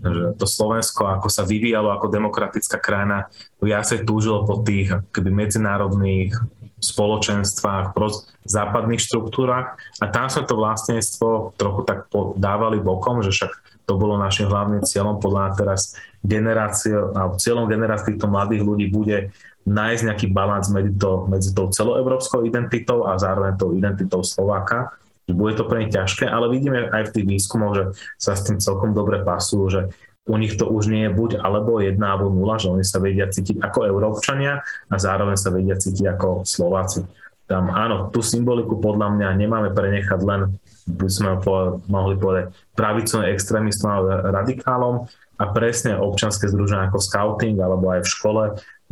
[0.00, 6.36] že to Slovensko, ako sa vyvíjalo ako demokratická krajina, viacej túžilo po tých keby medzinárodných
[6.76, 7.96] spoločenstvách,
[8.44, 12.06] západných štruktúrach a tam sa to vlastníctvo trochu tak
[12.36, 13.52] dávali bokom, že však
[13.86, 15.22] to bolo našim hlavným cieľom.
[15.22, 19.30] Podľa teraz generácie, alebo cieľom generácie týchto mladých ľudí bude
[19.66, 24.94] nájsť nejaký balans medzi, to, medzi tou celoevropskou identitou a zároveň tou identitou Slováka.
[25.26, 28.62] Bude to pre nich ťažké, ale vidíme aj v tých výskumoch, že sa s tým
[28.62, 29.82] celkom dobre pasujú, že
[30.26, 33.26] u nich to už nie je buď alebo jedna alebo nula, že oni sa vedia
[33.26, 37.06] cítiť ako Európčania a zároveň sa vedia cítiť ako Slováci.
[37.46, 41.38] Tam áno, tú symboliku podľa mňa nemáme prenechať len, by sme
[41.86, 44.94] mohli povedať, pravicovým extrémistom alebo radikálom
[45.38, 48.42] a presne občanské združenia ako scouting alebo aj v škole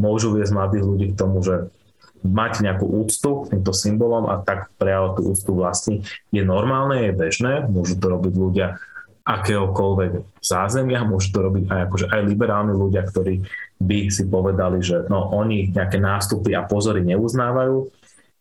[0.00, 1.70] môžu viesť mladých ľudí k tomu, že
[2.24, 5.96] mať nejakú úctu k týmto symbolom a tak prejavovať tú úctu vlastní
[6.32, 8.66] je normálne, je bežné, môžu to robiť ľudia
[9.24, 13.44] akéhokoľvek zázemia, môžu to robiť aj, akože aj liberálni ľudia, ktorí
[13.80, 17.88] by si povedali, že no, oni nejaké nástupy a pozory neuznávajú.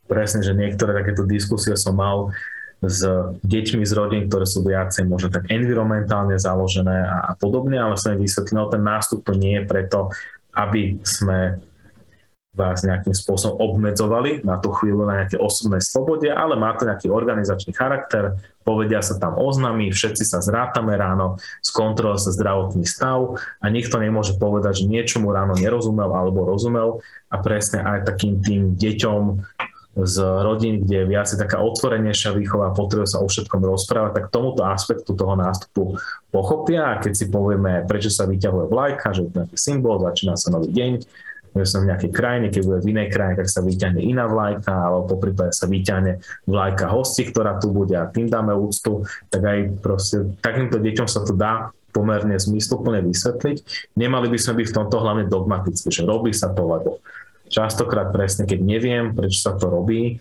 [0.08, 2.36] Presne, že niektoré takéto diskusie som mal
[2.84, 2.99] s
[3.47, 8.20] deťmi z rodín, ktoré sú viacej možno tak environmentálne založené a, a podobne, ale som
[8.20, 10.12] vysvetlil, no, ten nástup to nie je preto,
[10.54, 11.60] aby sme
[12.54, 14.45] vás nejakým spôsobom obmedzovali.
[14.45, 19.18] Na tú chvíľu na nejaké osobnej slobode, ale má to nejaký organizačný charakter, povedia sa
[19.18, 24.91] tam oznamy, všetci sa zrátame ráno, skontroluje sa zdravotný stav a nikto nemôže povedať, že
[24.93, 27.01] niečomu ráno nerozumel alebo rozumel.
[27.34, 29.22] A presne aj takým tým deťom
[29.94, 34.26] z rodín, kde je viac taká otvorenejšia výchova a potrebuje sa o všetkom rozprávať, tak
[34.34, 36.02] tomuto aspektu toho nástupu
[36.34, 40.34] pochopia a keď si povieme, prečo sa vyťahuje vlajka, že je to nejaký symbol, začína
[40.34, 40.91] sa nový deň,
[41.54, 44.74] že som v nejakej krajine, keď bude v inej krajine, tak sa vyťahne iná vlajka,
[44.74, 46.18] alebo po prípade sa vyťahne
[46.50, 51.22] vlajka hosti, ktorá tu bude a tým dáme úctu, tak aj proste takýmto deťom sa
[51.22, 53.58] to dá pomerne zmysluplne vysvetliť.
[53.94, 56.98] Nemali by sme byť v tomto hlavne dogmaticky, že robí sa to, lebo
[57.54, 60.18] častokrát presne, keď neviem, prečo sa to robí,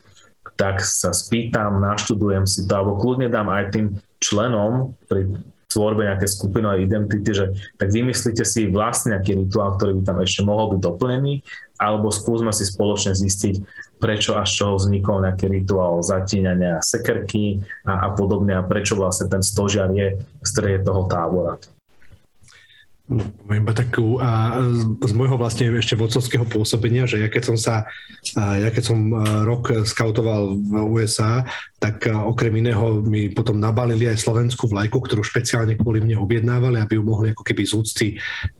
[0.61, 3.87] tak sa spýtam, naštudujem si to, alebo kľudne dám aj tým
[4.21, 5.33] členom pri
[5.73, 7.47] tvorbe nejaké skupinovej identity, že
[7.81, 11.41] tak vymyslíte si vlastne nejaký rituál, ktorý by tam ešte mohol byť doplnený,
[11.81, 13.65] alebo skúsme si spoločne zistiť,
[13.97, 19.41] prečo až čoho vznikol nejaký rituál zatíňania sekerky a, a podobne a prečo vlastne ten
[19.41, 21.57] stožiar je v strede toho tábora.
[23.13, 24.57] No, iba takú a
[25.05, 27.85] z môjho vlastne ešte vodcovského pôsobenia, že ja keď som sa,
[28.37, 28.99] ja keď som
[29.45, 31.45] rok skautoval v USA,
[31.83, 36.95] tak okrem iného mi potom nabalili aj slovenskú vlajku, ktorú špeciálne kvôli mne objednávali, aby
[36.95, 38.07] ju mohli ako keby z úcty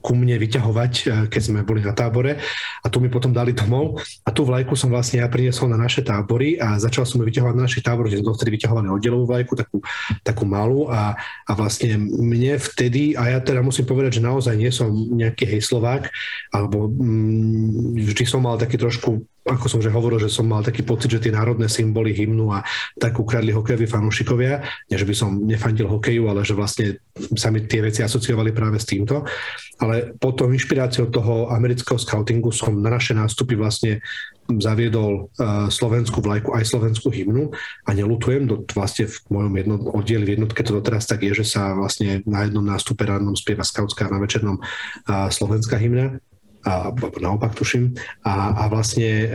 [0.03, 0.93] ku mne vyťahovať,
[1.31, 2.43] keď sme boli na tábore.
[2.83, 4.03] A tu mi potom dali domov.
[4.27, 7.55] A tú vlajku som vlastne ja priniesol na naše tábory a začal som ju vyťahovať
[7.55, 9.79] na našich táboroch, kde sme vtedy vyťahovali oddelovú vlajku, takú,
[10.27, 10.91] takú malú.
[10.91, 11.15] A,
[11.47, 16.11] a vlastne mne vtedy, a ja teda musím povedať, že naozaj nie som nejaký hejslovák,
[16.51, 20.87] alebo mm, vždy som mal taký trošku ako som že hovoril, že som mal taký
[20.87, 22.63] pocit, že tie národné symboly hymnu a
[22.95, 24.63] tak ukradli hokejoví fanúšikovia.
[24.87, 27.03] Nie, že by som nefandil hokeju, ale že vlastne
[27.35, 29.27] sa mi tie veci asociovali práve s týmto.
[29.83, 33.99] Ale potom inšpiráciou toho amerického scoutingu som na naše nástupy vlastne
[34.49, 37.55] zaviedol uh, slovenskú vlajku aj slovenskú hymnu.
[37.87, 41.47] A nelutujem, do, vlastne v mojom jedno, oddieli v jednotke to doteraz tak je, že
[41.47, 46.19] sa vlastne na jednom nástupe rannom spieva skautská a na večernom uh, slovenská hymna.
[46.63, 47.91] A naopak tuším.
[48.23, 49.29] A, a vlastne e,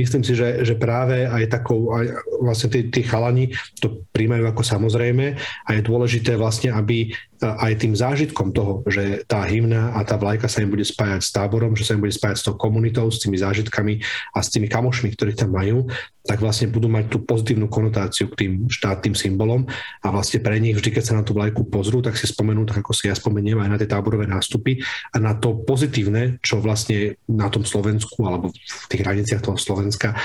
[0.00, 3.52] myslím si, že, že práve aj takou, aj vlastne tí, tí chalani
[3.84, 5.36] to príjmajú ako samozrejme.
[5.36, 7.12] A je dôležité vlastne, aby
[7.44, 11.30] aj tým zážitkom toho, že tá hymna a tá vlajka sa im bude spájať s
[11.30, 14.00] táborom, že sa im bude spájať s tou komunitou, s tými zážitkami
[14.32, 15.84] a s tými kamošmi, ktorí tam majú,
[16.24, 19.68] tak vlastne budú mať tú pozitívnu konotáciu k tým štátnym symbolom
[20.00, 22.80] a vlastne pre nich vždy, keď sa na tú vlajku pozrú, tak si spomenú, tak
[22.80, 24.80] ako si ja spomeniem aj na tie táborové nástupy
[25.12, 30.16] a na to pozitívne, čo vlastne na tom Slovensku alebo v tých hraniciach toho Slovenska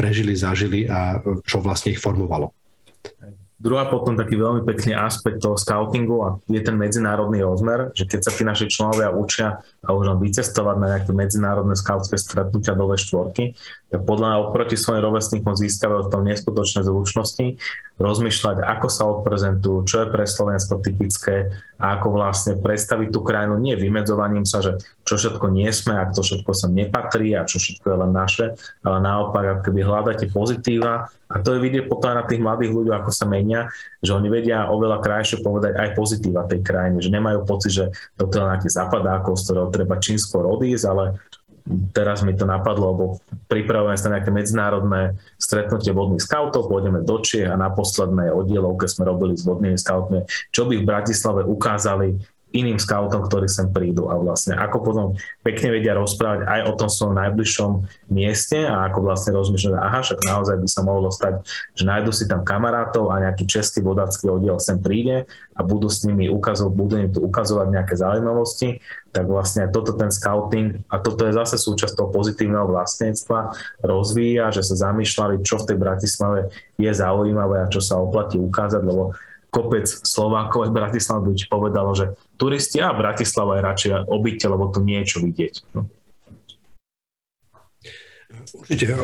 [0.00, 2.56] prežili, zažili a čo vlastne ich formovalo.
[3.66, 8.20] Druhá potom taký veľmi pekný aspekt toho scoutingu a je ten medzinárodný rozmer, že keď
[8.22, 12.90] sa tí naši členovia učia a už len vycestovať na nejaké medzinárodné skautské stretnutia do
[12.90, 13.54] V4,
[13.86, 17.54] tak podľa mňa oproti svojim rovesníkom získavajú v tom neskutočné zručnosti,
[17.96, 23.56] rozmýšľať, ako sa odprezentujú, čo je pre Slovensko typické a ako vlastne predstaviť tú krajinu
[23.62, 27.62] nie vymedzovaním sa, že čo všetko nie sme, ak to všetko sa nepatrí a čo
[27.62, 28.46] všetko je len naše,
[28.82, 32.72] ale naopak, ako keby hľadáte pozitíva a to je vidieť potom aj na tých mladých
[32.74, 33.70] ľuďoch, ako sa menia,
[34.06, 37.84] že oni vedia oveľa krajšie povedať aj pozitíva tej krajiny, že nemajú pocit, že
[38.14, 41.04] toto je nejaký zapadákov, z ktorého treba čínsko rodísť, ale
[41.90, 43.04] teraz mi to napadlo, lebo
[43.50, 49.10] pripravujeme sa nejaké medzinárodné stretnutie vodných skautov, pôjdeme do Čie a na poslednej oddielovke sme
[49.10, 50.22] robili s vodnými skautmi,
[50.54, 52.22] čo by v Bratislave ukázali
[52.56, 55.06] iným scoutom, ktorí sem prídu a vlastne ako potom
[55.44, 57.70] pekne vedia rozprávať aj o tom svojom najbližšom
[58.08, 61.44] mieste a ako vlastne rozmýšľať, aha, však naozaj by sa mohlo stať,
[61.76, 66.02] že nájdu si tam kamarátov a nejaký český vodácky oddiel sem príde a budú s
[66.08, 68.80] nimi ukazovať, budú im tu ukazovať nejaké zaujímavosti,
[69.12, 73.52] tak vlastne toto ten scouting a toto je zase súčasť toho pozitívneho vlastníctva
[73.84, 76.40] rozvíja, že sa zamýšľali, čo v tej Bratislave
[76.76, 79.16] je zaujímavé a čo sa oplatí ukázať, lebo
[79.56, 84.84] kopec Slovákov aj Bratislava by povedalo, že turisti a Bratislava je radšej obyte, lebo tu
[84.84, 85.54] niečo vidieť.
[85.74, 85.88] No.
[88.36, 88.94] Určite,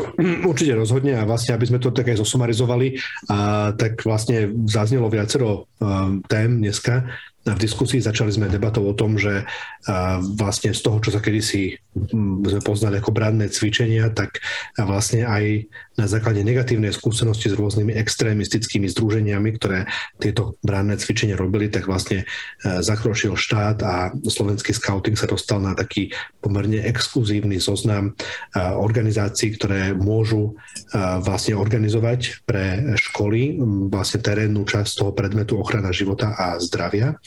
[0.45, 3.01] určite rozhodne a vlastne, aby sme to tak aj zosumarizovali,
[3.33, 7.09] a, tak vlastne zaznelo viacero um, tém dneska
[7.43, 7.99] v diskusii.
[7.99, 9.43] Začali sme debatou o tom, že
[10.38, 14.40] vlastne z toho, čo sa kedysi sme poznali ako branné cvičenia, tak
[14.78, 19.84] vlastne aj na základe negatívnej skúsenosti s rôznymi extrémistickými združeniami, ktoré
[20.16, 22.24] tieto branné cvičenia robili, tak vlastne
[22.64, 26.09] zakročil štát a slovenský scouting sa dostal na taký
[26.40, 28.16] pomerne exkluzívny zoznam
[28.57, 30.57] organizácií, ktoré môžu
[31.26, 33.61] vlastne organizovať pre školy
[33.93, 37.20] vlastne terénnu časť toho predmetu ochrana života a zdravia.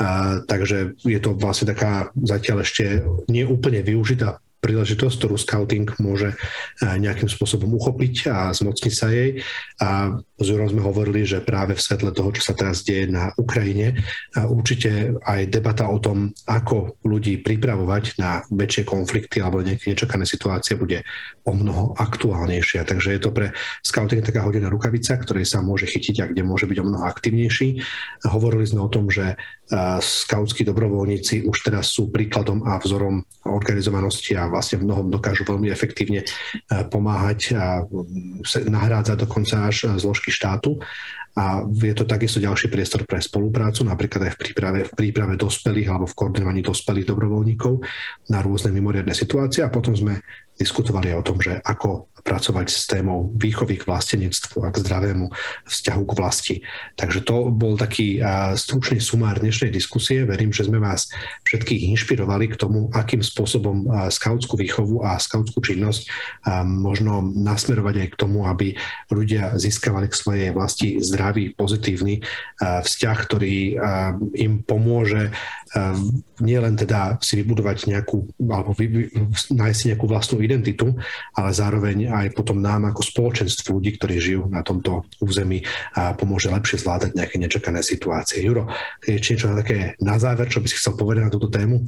[0.00, 6.34] A, takže je to vlastne taká zatiaľ ešte neúplne využitá príležitosť, ktorú scouting môže
[6.82, 9.44] nejakým spôsobom uchopiť a zmocniť sa jej.
[9.78, 13.32] A s Jurom sme hovorili, že práve v svetle toho, čo sa teraz deje na
[13.40, 13.96] Ukrajine,
[14.36, 20.76] určite aj debata o tom, ako ľudí pripravovať na väčšie konflikty alebo nejaké nečakané situácie
[20.76, 21.08] bude
[21.48, 22.84] o mnoho aktuálnejšia.
[22.84, 26.68] Takže je to pre scouting taká hodená rukavica, ktorej sa môže chytiť a kde môže
[26.68, 27.80] byť o mnoho aktivnejší.
[28.28, 29.40] Hovorili sme o tom, že
[29.98, 36.22] skautskí dobrovoľníci už teraz sú príkladom a vzorom organizovanosti a vlastne mnohom dokážu veľmi efektívne
[36.86, 37.82] pomáhať a
[38.62, 40.82] nahrádzať dokonca až zložky zložky štátu.
[41.36, 45.92] A je to takisto ďalší priestor pre spoluprácu, napríklad aj v príprave, v príprave dospelých
[45.92, 47.74] alebo v koordinovaní dospelých dobrovoľníkov
[48.32, 49.60] na rôzne mimoriadne situácie.
[49.60, 50.24] A potom sme
[50.56, 55.30] diskutovali o tom, že ako pracovať s témou výchovy k vlastenectvu a k zdravému
[55.62, 56.56] vzťahu k vlasti.
[56.98, 58.18] Takže to bol taký
[58.58, 60.26] stručný sumár dnešnej diskusie.
[60.26, 61.06] Verím, že sme vás
[61.46, 66.10] všetkých inšpirovali k tomu, akým spôsobom skautskú výchovu a skautskú činnosť
[66.66, 68.74] možno nasmerovať aj k tomu, aby
[69.14, 72.26] ľudia získavali k svojej vlasti zdravý, pozitívny
[72.58, 73.78] vzťah, ktorý
[74.34, 75.30] im pomôže
[76.40, 79.12] nielen teda si vybudovať nejakú, alebo vy,
[79.52, 80.94] nájsť nejakú vlastnú identitu,
[81.34, 85.66] ale zároveň aj potom nám ako spoločenstvu ľudí, ktorí žijú na tomto území
[85.98, 88.40] a pomôže lepšie zvládať nejaké nečakané situácie.
[88.40, 88.70] Juro,
[89.02, 91.82] je niečo také na záver, čo by si chcel povedať na túto tému?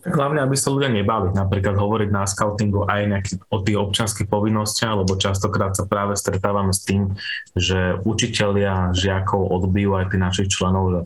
[0.00, 4.32] Tak hlavne, aby sa ľudia nebali napríklad hovoriť na scoutingu aj nejaký, o tých občanských
[4.32, 7.12] povinnostiach, lebo častokrát sa práve stretávame s tým,
[7.52, 11.00] že učitelia žiakov odbijú aj tých našich členov, že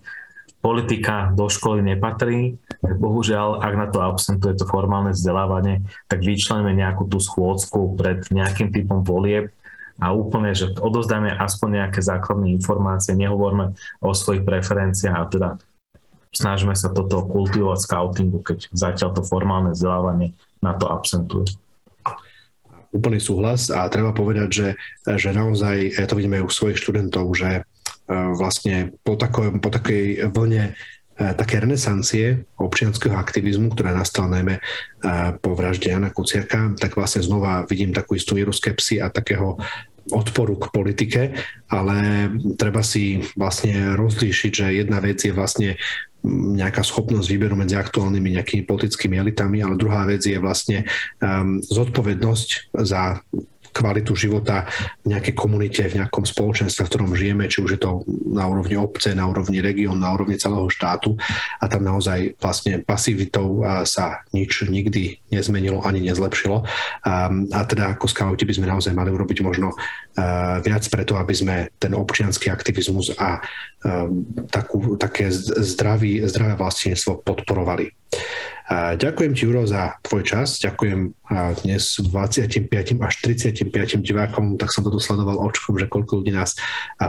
[0.62, 2.56] politika do školy nepatrí,
[2.92, 5.80] bohužiaľ, ak na to absentuje to formálne vzdelávanie,
[6.10, 9.48] tak vyčleníme nejakú tú schôdzku pred nejakým typom volieb
[9.96, 15.48] a úplne, že odozdáme aspoň nejaké základné informácie, nehovorme o svojich preferenciách a teda
[16.34, 21.46] snažíme sa toto kultivovať scoutingu, keď zatiaľ to formálne vzdelávanie na to absentuje.
[22.94, 24.68] Úplný súhlas a treba povedať, že,
[25.18, 27.66] že naozaj, ja to vidíme u svojich študentov, že
[28.04, 30.76] E, vlastne po, tako, po takej vlne
[31.14, 34.62] také renesancie občianského aktivizmu, ktorá nastala najmä e,
[35.38, 39.54] po vražde Jana Kuciaka, tak vlastne znova vidím takú istú euroskepsi a takého
[40.12, 41.22] odporu k politike,
[41.70, 42.28] ale
[42.60, 45.80] treba si vlastne rozlíšiť, že jedna vec je vlastne
[46.56, 50.88] nejaká schopnosť výberu medzi aktuálnymi nejakými politickými elitami, ale druhá vec je vlastne
[51.20, 53.20] um, zodpovednosť za
[53.74, 54.70] kvalitu života
[55.02, 58.78] v nejakej komunite, v nejakom spoločenstve, v ktorom žijeme, či už je to na úrovni
[58.78, 61.18] obce, na úrovni región, na úrovni celého štátu
[61.58, 66.62] a tam naozaj vlastne pasivitou sa nič nikdy nezmenilo ani nezlepšilo.
[67.04, 69.74] A teda ako skauti by sme naozaj mali urobiť možno
[70.62, 73.42] viac preto, aby sme ten občianský aktivizmus a
[74.54, 77.90] takú, také zdravý, zdravé vlastníctvo podporovali.
[78.72, 80.56] Ďakujem ti, Juro, za tvoj čas.
[80.56, 81.12] Ďakujem
[81.60, 83.68] dnes 25 až 35
[84.00, 86.56] divákom, tak som to sledoval očkom, že koľko ľudí nás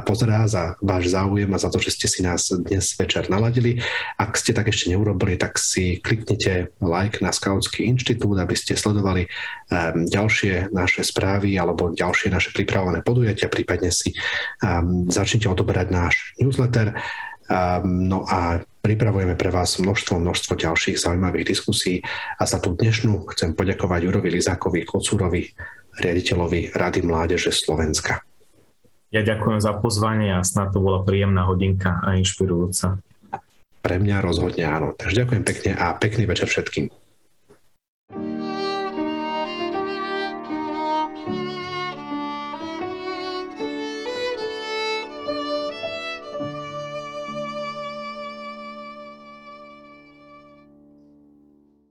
[0.03, 3.80] pozerá za váš záujem a za to, že ste si nás dnes večer naladili.
[4.20, 9.24] Ak ste tak ešte neurobili, tak si kliknite like na Skautský inštitút, aby ste sledovali
[9.72, 14.12] um, ďalšie naše správy alebo ďalšie naše pripravené podujatia, prípadne si
[14.60, 16.99] um, začnite odoberať náš newsletter.
[17.47, 22.06] Um, no a pripravujeme pre vás množstvo, množstvo ďalších zaujímavých diskusí
[22.38, 25.50] a za tú dnešnú chcem poďakovať Jurovi Lizákovi Kocúrovi,
[25.98, 28.22] riaditeľovi Rady Mládeže Slovenska.
[29.10, 33.02] Ja ďakujem za pozvanie a snad to bola príjemná hodinka a inšpirujúca.
[33.82, 34.94] Pre mňa rozhodne áno.
[34.94, 36.94] Takže ďakujem pekne a pekný večer všetkým.